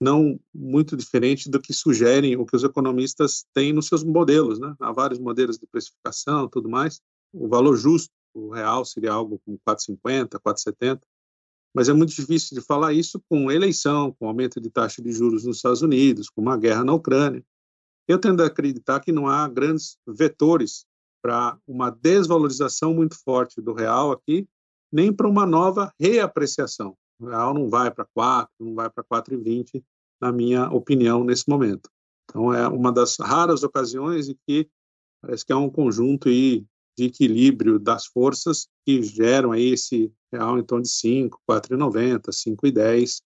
não 0.00 0.40
muito 0.52 0.96
diferente 0.96 1.50
do 1.50 1.60
que 1.60 1.72
sugerem 1.72 2.36
o 2.36 2.46
que 2.46 2.56
os 2.56 2.64
economistas 2.64 3.44
têm 3.52 3.72
nos 3.72 3.86
seus 3.86 4.02
modelos, 4.02 4.58
né? 4.58 4.74
Há 4.80 4.90
vários 4.90 5.20
modelos 5.20 5.58
de 5.58 5.66
precificação, 5.66 6.48
tudo 6.48 6.68
mais. 6.68 7.00
O 7.32 7.46
valor 7.46 7.76
justo, 7.76 8.10
o 8.34 8.50
real 8.50 8.84
seria 8.84 9.12
algo 9.12 9.40
como 9.44 9.60
4,50, 9.68 10.40
4,70 10.40 11.00
mas 11.74 11.88
é 11.88 11.92
muito 11.92 12.14
difícil 12.14 12.56
de 12.56 12.64
falar 12.64 12.92
isso 12.92 13.22
com 13.28 13.50
eleição, 13.50 14.12
com 14.18 14.26
aumento 14.26 14.60
de 14.60 14.70
taxa 14.70 15.00
de 15.02 15.12
juros 15.12 15.44
nos 15.44 15.56
Estados 15.56 15.82
Unidos, 15.82 16.28
com 16.28 16.40
uma 16.40 16.56
guerra 16.56 16.84
na 16.84 16.92
Ucrânia. 16.92 17.44
Eu 18.08 18.18
tendo 18.18 18.42
a 18.42 18.46
acreditar 18.46 19.00
que 19.00 19.12
não 19.12 19.28
há 19.28 19.46
grandes 19.46 19.96
vetores 20.06 20.84
para 21.22 21.56
uma 21.66 21.90
desvalorização 21.90 22.92
muito 22.94 23.16
forte 23.22 23.60
do 23.60 23.72
real 23.72 24.10
aqui, 24.10 24.48
nem 24.90 25.12
para 25.12 25.28
uma 25.28 25.46
nova 25.46 25.92
reapreciação. 26.00 26.96
O 27.20 27.26
real 27.26 27.54
não 27.54 27.68
vai 27.68 27.90
para 27.90 28.06
4, 28.14 28.50
não 28.58 28.74
vai 28.74 28.90
para 28.90 29.04
4,20, 29.04 29.82
na 30.20 30.32
minha 30.32 30.68
opinião, 30.70 31.22
nesse 31.22 31.48
momento. 31.48 31.88
Então, 32.24 32.52
é 32.52 32.66
uma 32.66 32.92
das 32.92 33.16
raras 33.18 33.62
ocasiões 33.62 34.28
em 34.28 34.36
que 34.46 34.68
parece 35.20 35.44
que 35.44 35.52
há 35.52 35.58
um 35.58 35.70
conjunto 35.70 36.28
aí 36.28 36.64
de 37.00 37.06
equilíbrio 37.06 37.78
das 37.78 38.06
forças 38.06 38.68
que 38.84 39.02
geram 39.02 39.52
aí 39.52 39.72
esse 39.72 40.12
real 40.32 40.58
em 40.58 40.64
torno 40.64 40.82
de 40.82 40.90
5, 40.90 41.40
4,90, 41.48 42.30
5,10, 42.30 43.22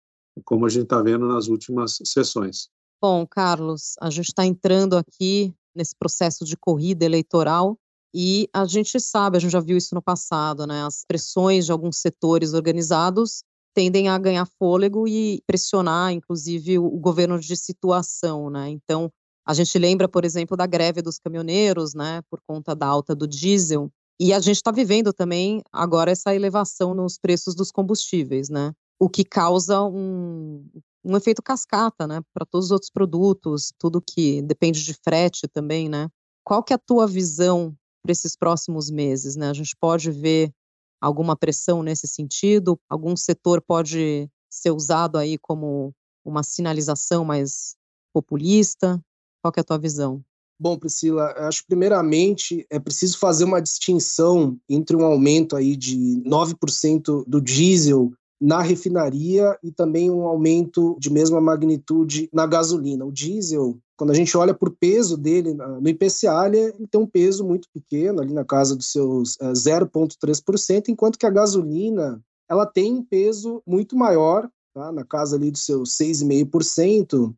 como 0.44 0.66
a 0.66 0.70
gente 0.70 0.84
está 0.84 1.02
vendo 1.02 1.28
nas 1.28 1.48
últimas 1.48 2.00
sessões. 2.04 2.70
Bom, 3.02 3.26
Carlos, 3.28 3.94
a 4.02 4.10
gente 4.10 4.30
está 4.30 4.46
entrando 4.46 4.98
aqui 4.98 5.54
nesse 5.76 5.96
processo 5.98 6.44
de 6.44 6.58
corrida 6.58 7.06
eleitoral 7.06 7.78
e 8.14 8.50
a 8.54 8.66
gente 8.66 9.00
sabe, 9.00 9.38
a 9.38 9.40
gente 9.40 9.52
já 9.52 9.60
viu 9.60 9.78
isso 9.78 9.94
no 9.94 10.02
passado, 10.02 10.66
né? 10.66 10.84
As 10.84 11.04
pressões 11.08 11.66
de 11.66 11.72
alguns 11.72 11.98
setores 11.98 12.54
organizados 12.54 13.44
tendem 13.76 14.10
a 14.10 14.18
ganhar 14.18 14.48
fôlego 14.58 15.08
e 15.08 15.42
pressionar, 15.46 16.12
inclusive, 16.12 16.80
o 16.80 16.90
governo 16.90 17.40
de 17.40 17.56
situação, 17.56 18.50
né? 18.50 18.70
Então, 18.70 19.12
a 19.50 19.54
gente 19.56 19.80
lembra, 19.80 20.08
por 20.08 20.24
exemplo, 20.24 20.56
da 20.56 20.68
greve 20.68 21.02
dos 21.02 21.18
caminhoneiros, 21.18 21.96
né, 21.96 22.22
por 22.30 22.40
conta 22.46 22.76
da 22.76 22.86
alta 22.86 23.16
do 23.16 23.28
diesel. 23.28 23.92
E 24.20 24.32
a 24.32 24.40
gente 24.40 24.58
está 24.58 24.72
vivendo 24.72 25.12
também 25.12 25.64
agora 25.74 26.12
essa 26.12 26.36
elevação 26.36 26.94
nos 26.94 27.18
preços 27.18 27.56
dos 27.56 27.72
combustíveis, 27.72 28.48
né? 28.48 28.74
O 29.00 29.10
que 29.10 29.24
causa 29.24 29.82
um, 29.82 30.64
um 31.04 31.18
efeito 31.18 31.42
cascata, 31.42 32.06
né, 32.06 32.22
para 32.32 32.46
todos 32.46 32.68
os 32.68 32.72
outros 32.72 32.92
produtos, 32.92 33.74
tudo 33.80 34.00
que 34.00 34.44
depende 34.44 34.84
de 34.84 34.94
frete 34.94 35.48
também, 35.48 35.90
né? 35.90 36.10
Qual 36.44 36.62
que 36.62 36.72
é 36.72 36.76
a 36.76 36.80
tua 36.80 37.08
visão 37.08 37.76
para 38.04 38.12
esses 38.12 38.36
próximos 38.36 38.92
meses, 38.92 39.36
né? 39.36 39.50
A 39.50 39.54
gente 39.54 39.76
pode 39.76 40.12
ver 40.12 40.54
alguma 41.02 41.36
pressão 41.36 41.82
nesse 41.82 42.08
sentido? 42.08 42.80
Algum 42.88 43.18
setor 43.18 43.64
pode 43.64 44.30
ser 44.48 44.70
usado 44.70 45.18
aí 45.18 45.40
como 45.40 45.92
uma 46.24 46.44
sinalização 46.44 47.26
mais 47.26 47.76
populista? 48.14 49.02
Qual 49.42 49.54
é 49.56 49.60
a 49.60 49.64
tua 49.64 49.78
visão? 49.78 50.22
Bom, 50.62 50.78
Priscila, 50.78 51.34
acho 51.48 51.62
que 51.62 51.68
primeiramente 51.68 52.66
é 52.70 52.78
preciso 52.80 53.18
fazer 53.18 53.46
uma 53.46 53.62
distinção 53.62 54.60
entre 54.70 54.96
um 54.96 55.06
aumento 55.06 55.56
aí 55.56 55.76
de 55.76 56.22
9% 56.26 57.24
do 57.26 57.40
diesel 57.40 58.12
na 58.42 58.62
refinaria 58.62 59.58
e 59.64 59.72
também 59.72 60.10
um 60.10 60.24
aumento 60.24 60.98
de 61.00 61.10
mesma 61.10 61.40
magnitude 61.40 62.30
na 62.34 62.46
gasolina. 62.46 63.06
O 63.06 63.12
diesel, 63.12 63.78
quando 63.98 64.12
a 64.12 64.14
gente 64.14 64.36
olha 64.38 64.54
por 64.54 64.72
peso 64.72 65.18
dele 65.18 65.54
no 65.54 65.88
IPCA, 65.88 66.48
ele 66.48 66.88
tem 66.90 67.02
um 67.02 67.08
peso 67.08 67.46
muito 67.46 67.68
pequeno, 67.74 68.22
ali 68.22 68.34
na 68.34 68.46
casa 68.46 68.76
dos 68.76 68.92
seus 68.92 69.38
0,3%, 69.38 70.90
eh, 70.90 70.92
enquanto 70.92 71.18
que 71.18 71.26
a 71.26 71.30
gasolina 71.32 72.22
ela 72.50 72.66
tem 72.66 72.94
um 72.94 73.04
peso 73.04 73.62
muito 73.66 73.96
maior, 73.96 74.50
tá? 74.74 74.92
na 74.92 75.06
casa 75.06 75.36
ali 75.36 75.52
dos 75.52 75.66
seus 75.66 75.98
6,5%, 75.98 77.34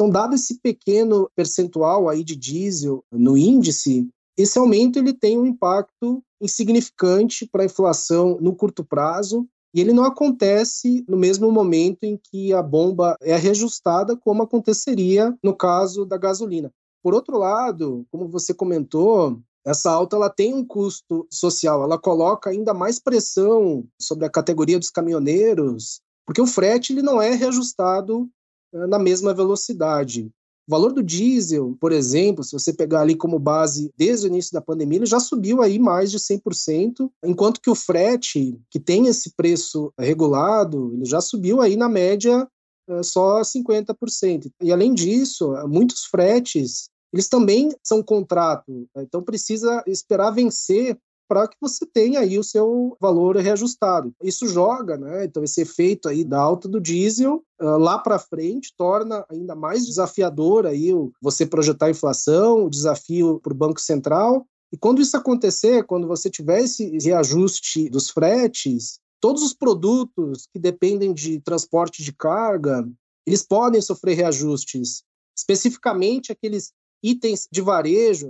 então, 0.00 0.08
dado 0.08 0.34
esse 0.34 0.58
pequeno 0.58 1.30
percentual 1.36 2.08
aí 2.08 2.24
de 2.24 2.34
diesel 2.34 3.04
no 3.12 3.36
índice, 3.36 4.08
esse 4.34 4.58
aumento 4.58 4.98
ele 4.98 5.12
tem 5.12 5.38
um 5.38 5.44
impacto 5.44 6.22
insignificante 6.40 7.46
para 7.46 7.64
a 7.64 7.66
inflação 7.66 8.38
no 8.40 8.56
curto 8.56 8.82
prazo 8.82 9.46
e 9.74 9.80
ele 9.82 9.92
não 9.92 10.04
acontece 10.04 11.04
no 11.06 11.18
mesmo 11.18 11.52
momento 11.52 12.04
em 12.04 12.16
que 12.16 12.50
a 12.54 12.62
bomba 12.62 13.14
é 13.20 13.36
reajustada, 13.36 14.16
como 14.16 14.42
aconteceria 14.42 15.36
no 15.44 15.54
caso 15.54 16.06
da 16.06 16.16
gasolina. 16.16 16.72
Por 17.02 17.12
outro 17.12 17.36
lado, 17.36 18.06
como 18.10 18.26
você 18.26 18.54
comentou, 18.54 19.38
essa 19.66 19.90
alta 19.90 20.16
ela 20.16 20.30
tem 20.30 20.54
um 20.54 20.64
custo 20.64 21.26
social, 21.30 21.84
ela 21.84 21.98
coloca 21.98 22.48
ainda 22.48 22.72
mais 22.72 22.98
pressão 22.98 23.84
sobre 24.00 24.24
a 24.24 24.30
categoria 24.30 24.78
dos 24.78 24.88
caminhoneiros, 24.88 26.00
porque 26.24 26.40
o 26.40 26.46
frete 26.46 26.94
ele 26.94 27.02
não 27.02 27.20
é 27.20 27.34
reajustado 27.34 28.26
na 28.72 28.98
mesma 28.98 29.34
velocidade. 29.34 30.30
O 30.66 30.70
valor 30.70 30.92
do 30.92 31.02
diesel, 31.02 31.76
por 31.80 31.90
exemplo, 31.90 32.44
se 32.44 32.52
você 32.52 32.72
pegar 32.72 33.00
ali 33.00 33.16
como 33.16 33.38
base 33.38 33.90
desde 33.96 34.26
o 34.26 34.28
início 34.28 34.52
da 34.52 34.60
pandemia, 34.60 34.98
ele 34.98 35.06
já 35.06 35.18
subiu 35.18 35.62
aí 35.62 35.78
mais 35.78 36.10
de 36.10 36.18
100%, 36.18 37.10
enquanto 37.24 37.60
que 37.60 37.70
o 37.70 37.74
frete, 37.74 38.56
que 38.70 38.78
tem 38.78 39.06
esse 39.06 39.32
preço 39.34 39.92
regulado, 39.98 40.92
ele 40.94 41.04
já 41.04 41.20
subiu 41.20 41.60
aí 41.60 41.74
na 41.74 41.88
média 41.88 42.46
eh, 42.88 43.02
só 43.02 43.40
50%. 43.40 44.50
E 44.62 44.70
além 44.70 44.94
disso, 44.94 45.52
muitos 45.68 46.04
fretes, 46.04 46.88
eles 47.12 47.28
também 47.28 47.70
são 47.82 48.02
contrato, 48.02 48.70
né? 48.94 49.02
então 49.02 49.22
precisa 49.22 49.82
esperar 49.86 50.30
vencer 50.30 50.96
para 51.30 51.46
que 51.46 51.56
você 51.60 51.86
tenha 51.86 52.18
aí 52.18 52.40
o 52.40 52.42
seu 52.42 52.96
valor 53.00 53.36
reajustado. 53.36 54.12
Isso 54.20 54.48
joga, 54.48 54.98
né? 54.98 55.26
Então 55.26 55.44
esse 55.44 55.60
efeito 55.60 56.08
aí 56.08 56.24
da 56.24 56.40
alta 56.40 56.68
do 56.68 56.80
diesel 56.80 57.44
uh, 57.62 57.78
lá 57.78 58.00
para 58.00 58.18
frente 58.18 58.74
torna 58.76 59.24
ainda 59.30 59.54
mais 59.54 59.86
desafiador 59.86 60.66
aí 60.66 60.92
o, 60.92 61.12
você 61.22 61.46
projetar 61.46 61.86
a 61.86 61.90
inflação, 61.90 62.64
o 62.64 62.68
desafio 62.68 63.38
para 63.38 63.52
o 63.52 63.56
Banco 63.56 63.80
Central. 63.80 64.44
E 64.72 64.76
quando 64.76 65.00
isso 65.00 65.16
acontecer, 65.16 65.84
quando 65.84 66.08
você 66.08 66.28
tiver 66.28 66.62
esse 66.62 66.98
reajuste 66.98 67.88
dos 67.88 68.10
fretes, 68.10 68.98
todos 69.20 69.44
os 69.44 69.54
produtos 69.54 70.48
que 70.52 70.58
dependem 70.58 71.14
de 71.14 71.38
transporte 71.38 72.02
de 72.02 72.12
carga, 72.12 72.84
eles 73.24 73.46
podem 73.46 73.80
sofrer 73.80 74.16
reajustes, 74.16 75.04
especificamente 75.38 76.32
aqueles 76.32 76.72
itens 77.02 77.48
de 77.50 77.60
varejo, 77.60 78.28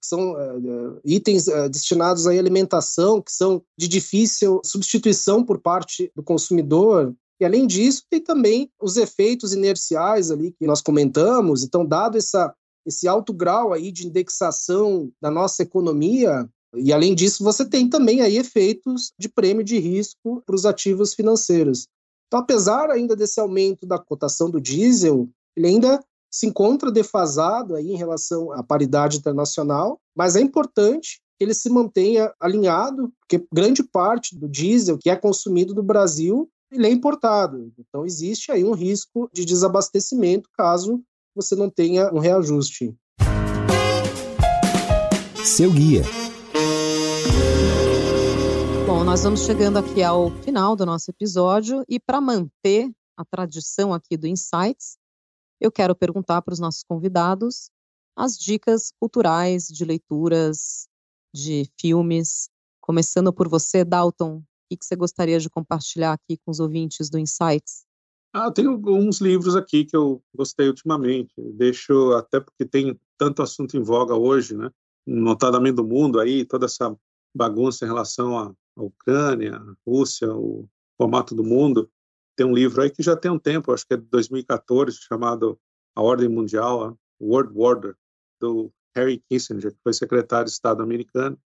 que 0.00 0.06
são 0.06 0.32
uh, 0.32 1.00
itens 1.04 1.46
uh, 1.48 1.68
destinados 1.68 2.26
à 2.26 2.30
alimentação, 2.30 3.20
que 3.20 3.32
são 3.32 3.62
de 3.78 3.88
difícil 3.88 4.60
substituição 4.64 5.44
por 5.44 5.58
parte 5.58 6.10
do 6.14 6.22
consumidor. 6.22 7.14
E 7.40 7.44
além 7.44 7.66
disso, 7.66 8.04
tem 8.08 8.20
também 8.20 8.70
os 8.80 8.96
efeitos 8.96 9.52
inerciais 9.52 10.30
ali 10.30 10.52
que 10.52 10.66
nós 10.66 10.80
comentamos. 10.80 11.62
Então, 11.62 11.84
dado 11.84 12.16
essa, 12.16 12.54
esse 12.86 13.06
alto 13.06 13.32
grau 13.32 13.72
aí 13.72 13.92
de 13.92 14.06
indexação 14.06 15.10
da 15.20 15.30
nossa 15.30 15.62
economia, 15.62 16.48
e 16.74 16.92
além 16.92 17.14
disso, 17.14 17.44
você 17.44 17.64
tem 17.64 17.88
também 17.88 18.20
aí 18.22 18.36
efeitos 18.36 19.12
de 19.18 19.28
prêmio 19.28 19.64
de 19.64 19.78
risco 19.78 20.42
para 20.44 20.54
os 20.54 20.66
ativos 20.66 21.14
financeiros. 21.14 21.88
Então, 22.26 22.40
apesar 22.40 22.90
ainda 22.90 23.14
desse 23.14 23.38
aumento 23.40 23.86
da 23.86 23.98
cotação 23.98 24.50
do 24.50 24.60
diesel, 24.60 25.28
ele 25.56 25.68
ainda 25.68 26.02
se 26.36 26.46
encontra 26.46 26.92
defasado 26.92 27.74
aí 27.74 27.90
em 27.90 27.96
relação 27.96 28.52
à 28.52 28.62
paridade 28.62 29.16
internacional, 29.16 29.98
mas 30.14 30.36
é 30.36 30.40
importante 30.42 31.22
que 31.38 31.44
ele 31.44 31.54
se 31.54 31.70
mantenha 31.70 32.30
alinhado, 32.38 33.10
porque 33.20 33.46
grande 33.50 33.82
parte 33.82 34.36
do 34.38 34.46
diesel 34.46 34.98
que 34.98 35.08
é 35.08 35.16
consumido 35.16 35.74
no 35.74 35.82
Brasil 35.82 36.46
ele 36.70 36.86
é 36.86 36.90
importado. 36.90 37.72
Então 37.78 38.04
existe 38.04 38.52
aí 38.52 38.62
um 38.64 38.74
risco 38.74 39.30
de 39.32 39.46
desabastecimento 39.46 40.50
caso 40.52 41.02
você 41.34 41.56
não 41.56 41.70
tenha 41.70 42.12
um 42.12 42.18
reajuste. 42.18 42.94
Seu 45.42 45.72
guia. 45.72 46.02
Bom, 48.86 49.04
nós 49.04 49.22
vamos 49.22 49.40
chegando 49.40 49.78
aqui 49.78 50.02
ao 50.02 50.30
final 50.42 50.76
do 50.76 50.84
nosso 50.84 51.10
episódio 51.10 51.82
e 51.88 51.98
para 51.98 52.20
manter 52.20 52.90
a 53.16 53.24
tradição 53.24 53.94
aqui 53.94 54.18
do 54.18 54.26
Insights, 54.26 54.98
eu 55.60 55.70
quero 55.70 55.94
perguntar 55.94 56.42
para 56.42 56.52
os 56.52 56.60
nossos 56.60 56.82
convidados 56.82 57.70
as 58.16 58.38
dicas 58.38 58.92
culturais 58.98 59.66
de 59.66 59.84
leituras, 59.84 60.88
de 61.34 61.70
filmes, 61.78 62.48
começando 62.80 63.32
por 63.32 63.46
você, 63.46 63.84
Dalton. 63.84 64.38
O 64.38 64.76
que 64.76 64.84
você 64.84 64.96
gostaria 64.96 65.38
de 65.38 65.50
compartilhar 65.50 66.14
aqui 66.14 66.38
com 66.38 66.50
os 66.50 66.58
ouvintes 66.58 67.10
do 67.10 67.18
Insights? 67.18 67.84
Ah, 68.32 68.50
tenho 68.50 68.70
alguns 68.70 69.20
livros 69.20 69.54
aqui 69.54 69.84
que 69.84 69.96
eu 69.96 70.22
gostei 70.34 70.68
ultimamente. 70.68 71.32
Deixo 71.54 72.12
até 72.12 72.40
porque 72.40 72.64
tem 72.64 72.98
tanto 73.16 73.42
assunto 73.42 73.76
em 73.76 73.82
voga 73.82 74.14
hoje, 74.14 74.56
né? 74.56 74.70
Notadamente 75.06 75.76
do 75.76 75.84
mundo 75.84 76.18
aí, 76.18 76.44
toda 76.44 76.66
essa 76.66 76.96
bagunça 77.34 77.84
em 77.84 77.88
relação 77.88 78.38
à 78.38 78.52
Ucrânia, 78.76 79.56
à 79.56 79.74
Rússia, 79.86 80.34
o 80.34 80.68
formato 80.98 81.34
do 81.34 81.44
mundo. 81.44 81.88
Tem 82.36 82.46
um 82.46 82.54
livro 82.54 82.82
aí 82.82 82.90
que 82.90 83.02
já 83.02 83.16
tem 83.16 83.30
um 83.30 83.38
tempo, 83.38 83.72
acho 83.72 83.86
que 83.86 83.94
é 83.94 83.96
de 83.96 84.04
2014, 84.04 84.98
chamado 85.00 85.58
A 85.94 86.02
Ordem 86.02 86.28
Mundial, 86.28 86.98
World 87.20 87.52
Order, 87.56 87.96
do 88.40 88.70
Harry 88.94 89.22
Kissinger, 89.28 89.72
que 89.72 89.80
foi 89.82 89.92
secretário 89.94 90.46
de 90.46 90.52
Estado 90.52 90.82
americano. 90.82 91.38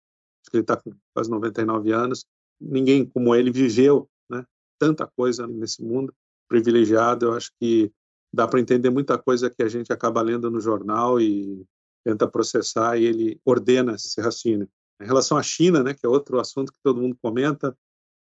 Acho 0.42 0.50
que 0.50 0.56
ele 0.56 0.62
está 0.62 0.76
com 0.76 0.92
quase 1.14 1.30
99 1.30 1.92
anos 1.92 2.26
ninguém 2.60 3.06
como 3.06 3.34
ele 3.34 3.50
viveu 3.50 4.08
né, 4.28 4.44
tanta 4.78 5.06
coisa 5.06 5.46
nesse 5.46 5.82
mundo 5.82 6.14
privilegiado. 6.48 7.26
Eu 7.26 7.32
acho 7.32 7.50
que 7.58 7.90
dá 8.32 8.46
para 8.46 8.60
entender 8.60 8.90
muita 8.90 9.16
coisa 9.16 9.48
que 9.48 9.62
a 9.62 9.68
gente 9.68 9.92
acaba 9.92 10.20
lendo 10.20 10.50
no 10.50 10.60
jornal 10.60 11.20
e 11.20 11.64
tenta 12.04 12.28
processar 12.28 12.98
e 12.98 13.04
ele 13.04 13.40
ordena 13.44 13.94
esse 13.94 14.20
raciocínio. 14.20 14.68
Em 15.00 15.06
relação 15.06 15.38
à 15.38 15.42
China, 15.42 15.82
né, 15.82 15.94
que 15.94 16.04
é 16.04 16.08
outro 16.08 16.38
assunto 16.38 16.72
que 16.72 16.78
todo 16.82 17.00
mundo 17.00 17.16
comenta, 17.22 17.76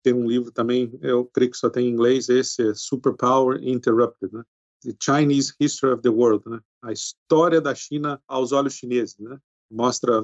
tem 0.08 0.14
um 0.14 0.26
livro 0.26 0.51
também, 0.53 0.97
eu 1.01 1.26
creio 1.26 1.51
que 1.51 1.58
só 1.58 1.70
tem 1.70 1.88
em 1.88 1.91
inglês, 1.91 2.30
esse 2.30 2.70
é 2.70 2.74
Superpower 2.74 3.60
Interrupted, 3.62 4.34
né? 4.34 4.41
The 4.84 4.93
Chinese 5.01 5.53
History 5.60 5.93
of 5.93 6.01
the 6.01 6.10
World, 6.10 6.47
né? 6.49 6.62
A 6.82 6.93
história 6.93 7.60
da 7.60 7.76
China 7.76 8.22
aos 8.26 8.53
olhos 8.53 8.74
chineses, 8.74 9.18
né? 9.20 9.38
Mostra 9.70 10.22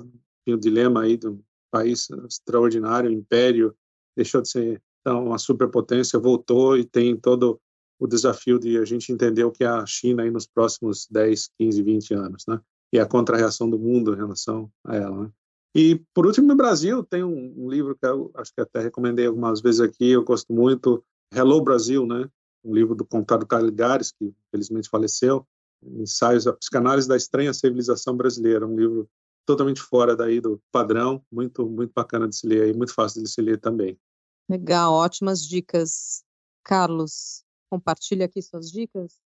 o 0.48 0.58
dilema 0.58 1.02
aí 1.02 1.18
do 1.18 1.44
país 1.70 2.08
extraordinário, 2.26 3.12
império, 3.12 3.76
deixou 4.16 4.42
de 4.42 4.50
ser 4.50 4.82
então, 5.02 5.26
uma 5.26 5.38
superpotência, 5.38 6.18
voltou 6.18 6.78
e 6.78 6.86
tem 6.86 7.18
todo 7.18 7.60
o 8.00 8.08
desafio 8.08 8.58
de 8.58 8.78
a 8.78 8.86
gente 8.86 9.12
entender 9.12 9.44
o 9.44 9.52
que 9.52 9.66
é 9.66 9.68
a 9.68 9.86
China 9.86 10.24
aí 10.24 10.32
nos 10.32 10.48
próximos 10.48 11.08
10, 11.12 11.50
15, 11.60 11.84
20 11.84 12.14
anos, 12.14 12.46
né? 12.48 12.62
E 12.94 13.00
a 13.00 13.06
contra-reação 13.06 13.70
do 13.70 13.78
mundo 13.78 14.14
em 14.14 14.18
relação 14.18 14.72
a 14.86 14.96
ela, 14.96 15.24
né? 15.24 15.32
E, 15.76 16.00
por 16.14 16.28
último, 16.28 16.48
no 16.48 16.56
Brasil, 16.56 17.04
tem 17.04 17.24
um, 17.24 17.54
um, 17.58 17.70
livro 17.70 17.96
que 17.96 18.06
eu 18.06 18.32
acho 18.36 18.54
que 18.54 18.62
até 18.62 18.80
recomendei 18.80 19.26
algumas 19.26 19.60
vezes 19.60 19.82
aqui, 19.82 20.12
eu 20.12 20.24
gosto 20.24 20.54
muito, 20.54 21.04
Hello 21.34 21.62
Brasil, 21.62 22.06
né? 22.06 22.30
Um 22.64 22.74
livro 22.74 22.94
do 22.94 23.04
Contado 23.04 23.46
Caligares, 23.48 24.12
que 24.12 24.34
felizmente 24.52 24.88
faleceu, 24.88 25.48
Ensaios 25.82 26.48
a 26.48 26.54
Psicanálise 26.54 27.08
da 27.08 27.18
Estranha 27.18 27.54
Civilização 27.54 28.16
Brasileira, 28.16 28.68
um 28.68 28.76
livro 28.76 29.10
totalmente 29.46 29.82
fora 29.82 30.16
daí 30.16 30.40
do 30.40 30.62
padrão, 30.72 31.22
muito 31.32 31.66
muito 31.70 31.92
bacana 31.94 32.28
de 32.28 32.36
se 32.36 32.48
ler 32.48 32.70
e 32.70 32.78
muito 32.78 32.94
fácil 32.94 33.22
de 33.22 33.30
se 33.30 33.42
ler 33.42 33.60
também. 33.60 34.00
Legal, 34.50 34.94
ótimas 34.94 35.46
dicas. 35.46 36.24
Carlos, 36.64 37.44
compartilha 37.70 38.26
aqui 38.26 38.42
suas 38.42 38.72
dicas. 38.72 39.20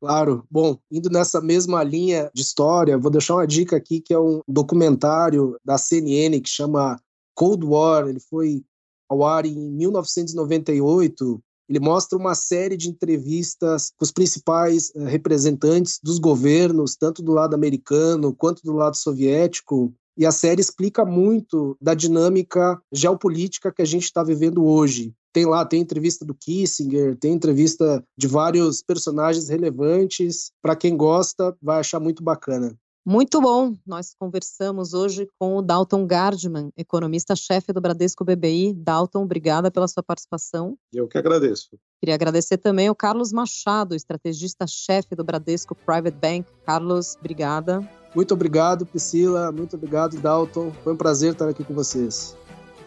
Claro. 0.00 0.44
Bom, 0.50 0.78
indo 0.90 1.10
nessa 1.10 1.40
mesma 1.40 1.82
linha 1.82 2.30
de 2.34 2.42
história, 2.42 2.96
vou 2.96 3.10
deixar 3.10 3.34
uma 3.34 3.46
dica 3.46 3.76
aqui 3.76 4.00
que 4.00 4.14
é 4.14 4.18
um 4.18 4.40
documentário 4.48 5.56
da 5.64 5.76
CNN 5.76 6.40
que 6.40 6.48
chama 6.48 6.98
Cold 7.34 7.64
War. 7.66 8.08
Ele 8.08 8.20
foi 8.20 8.64
ao 9.08 9.24
ar 9.24 9.44
em 9.44 9.54
1998 9.54 11.42
ele 11.70 11.78
mostra 11.78 12.18
uma 12.18 12.34
série 12.34 12.76
de 12.76 12.88
entrevistas 12.88 13.92
com 13.96 14.04
os 14.04 14.10
principais 14.10 14.90
uh, 14.90 15.04
representantes 15.04 16.00
dos 16.02 16.18
governos, 16.18 16.96
tanto 16.96 17.22
do 17.22 17.30
lado 17.30 17.54
americano 17.54 18.34
quanto 18.34 18.60
do 18.64 18.72
lado 18.72 18.96
soviético. 18.96 19.94
E 20.16 20.26
a 20.26 20.32
série 20.32 20.60
explica 20.60 21.04
muito 21.04 21.76
da 21.80 21.94
dinâmica 21.94 22.82
geopolítica 22.92 23.72
que 23.72 23.82
a 23.82 23.84
gente 23.84 24.02
está 24.02 24.24
vivendo 24.24 24.64
hoje. 24.64 25.14
Tem 25.32 25.46
lá, 25.46 25.64
tem 25.64 25.80
entrevista 25.80 26.24
do 26.24 26.34
Kissinger, 26.34 27.16
tem 27.16 27.32
entrevista 27.32 28.02
de 28.16 28.26
vários 28.26 28.82
personagens 28.82 29.48
relevantes. 29.48 30.50
Para 30.62 30.76
quem 30.76 30.96
gosta, 30.96 31.56
vai 31.62 31.80
achar 31.80 32.00
muito 32.00 32.22
bacana. 32.22 32.76
Muito 33.06 33.40
bom. 33.40 33.74
Nós 33.86 34.14
conversamos 34.18 34.92
hoje 34.92 35.26
com 35.38 35.56
o 35.56 35.62
Dalton 35.62 36.06
Gardman, 36.06 36.70
economista-chefe 36.76 37.72
do 37.72 37.80
Bradesco 37.80 38.24
BBI. 38.24 38.74
Dalton, 38.74 39.24
obrigada 39.24 39.70
pela 39.70 39.88
sua 39.88 40.02
participação. 40.02 40.76
Eu 40.92 41.08
que 41.08 41.16
agradeço. 41.16 41.70
Queria 41.98 42.14
agradecer 42.14 42.58
também 42.58 42.88
ao 42.88 42.94
Carlos 42.94 43.32
Machado, 43.32 43.94
estrategista-chefe 43.94 45.14
do 45.14 45.24
Bradesco 45.24 45.74
Private 45.74 46.16
Bank. 46.18 46.46
Carlos, 46.64 47.16
obrigada. 47.18 47.88
Muito 48.14 48.34
obrigado, 48.34 48.84
Priscila. 48.84 49.50
Muito 49.50 49.76
obrigado, 49.76 50.18
Dalton. 50.20 50.72
Foi 50.84 50.92
um 50.92 50.96
prazer 50.96 51.32
estar 51.32 51.48
aqui 51.48 51.64
com 51.64 51.74
vocês. 51.74 52.36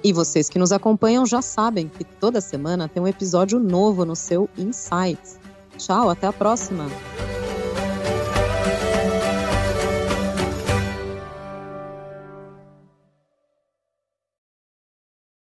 E 0.04 0.12
vocês 0.12 0.49
que 0.49 0.60
nos 0.60 0.72
acompanham 0.72 1.26
já 1.26 1.41
sabem 1.41 1.88
que 1.88 2.04
toda 2.04 2.41
semana 2.41 2.89
tem 2.89 3.01
um 3.01 3.08
episódio 3.08 3.58
novo 3.58 4.04
no 4.04 4.16
seu 4.16 4.49
Insights. 4.58 5.39
Tchau, 5.78 6.10
até 6.10 6.28
a 6.28 6.34
próxima. 6.34 6.86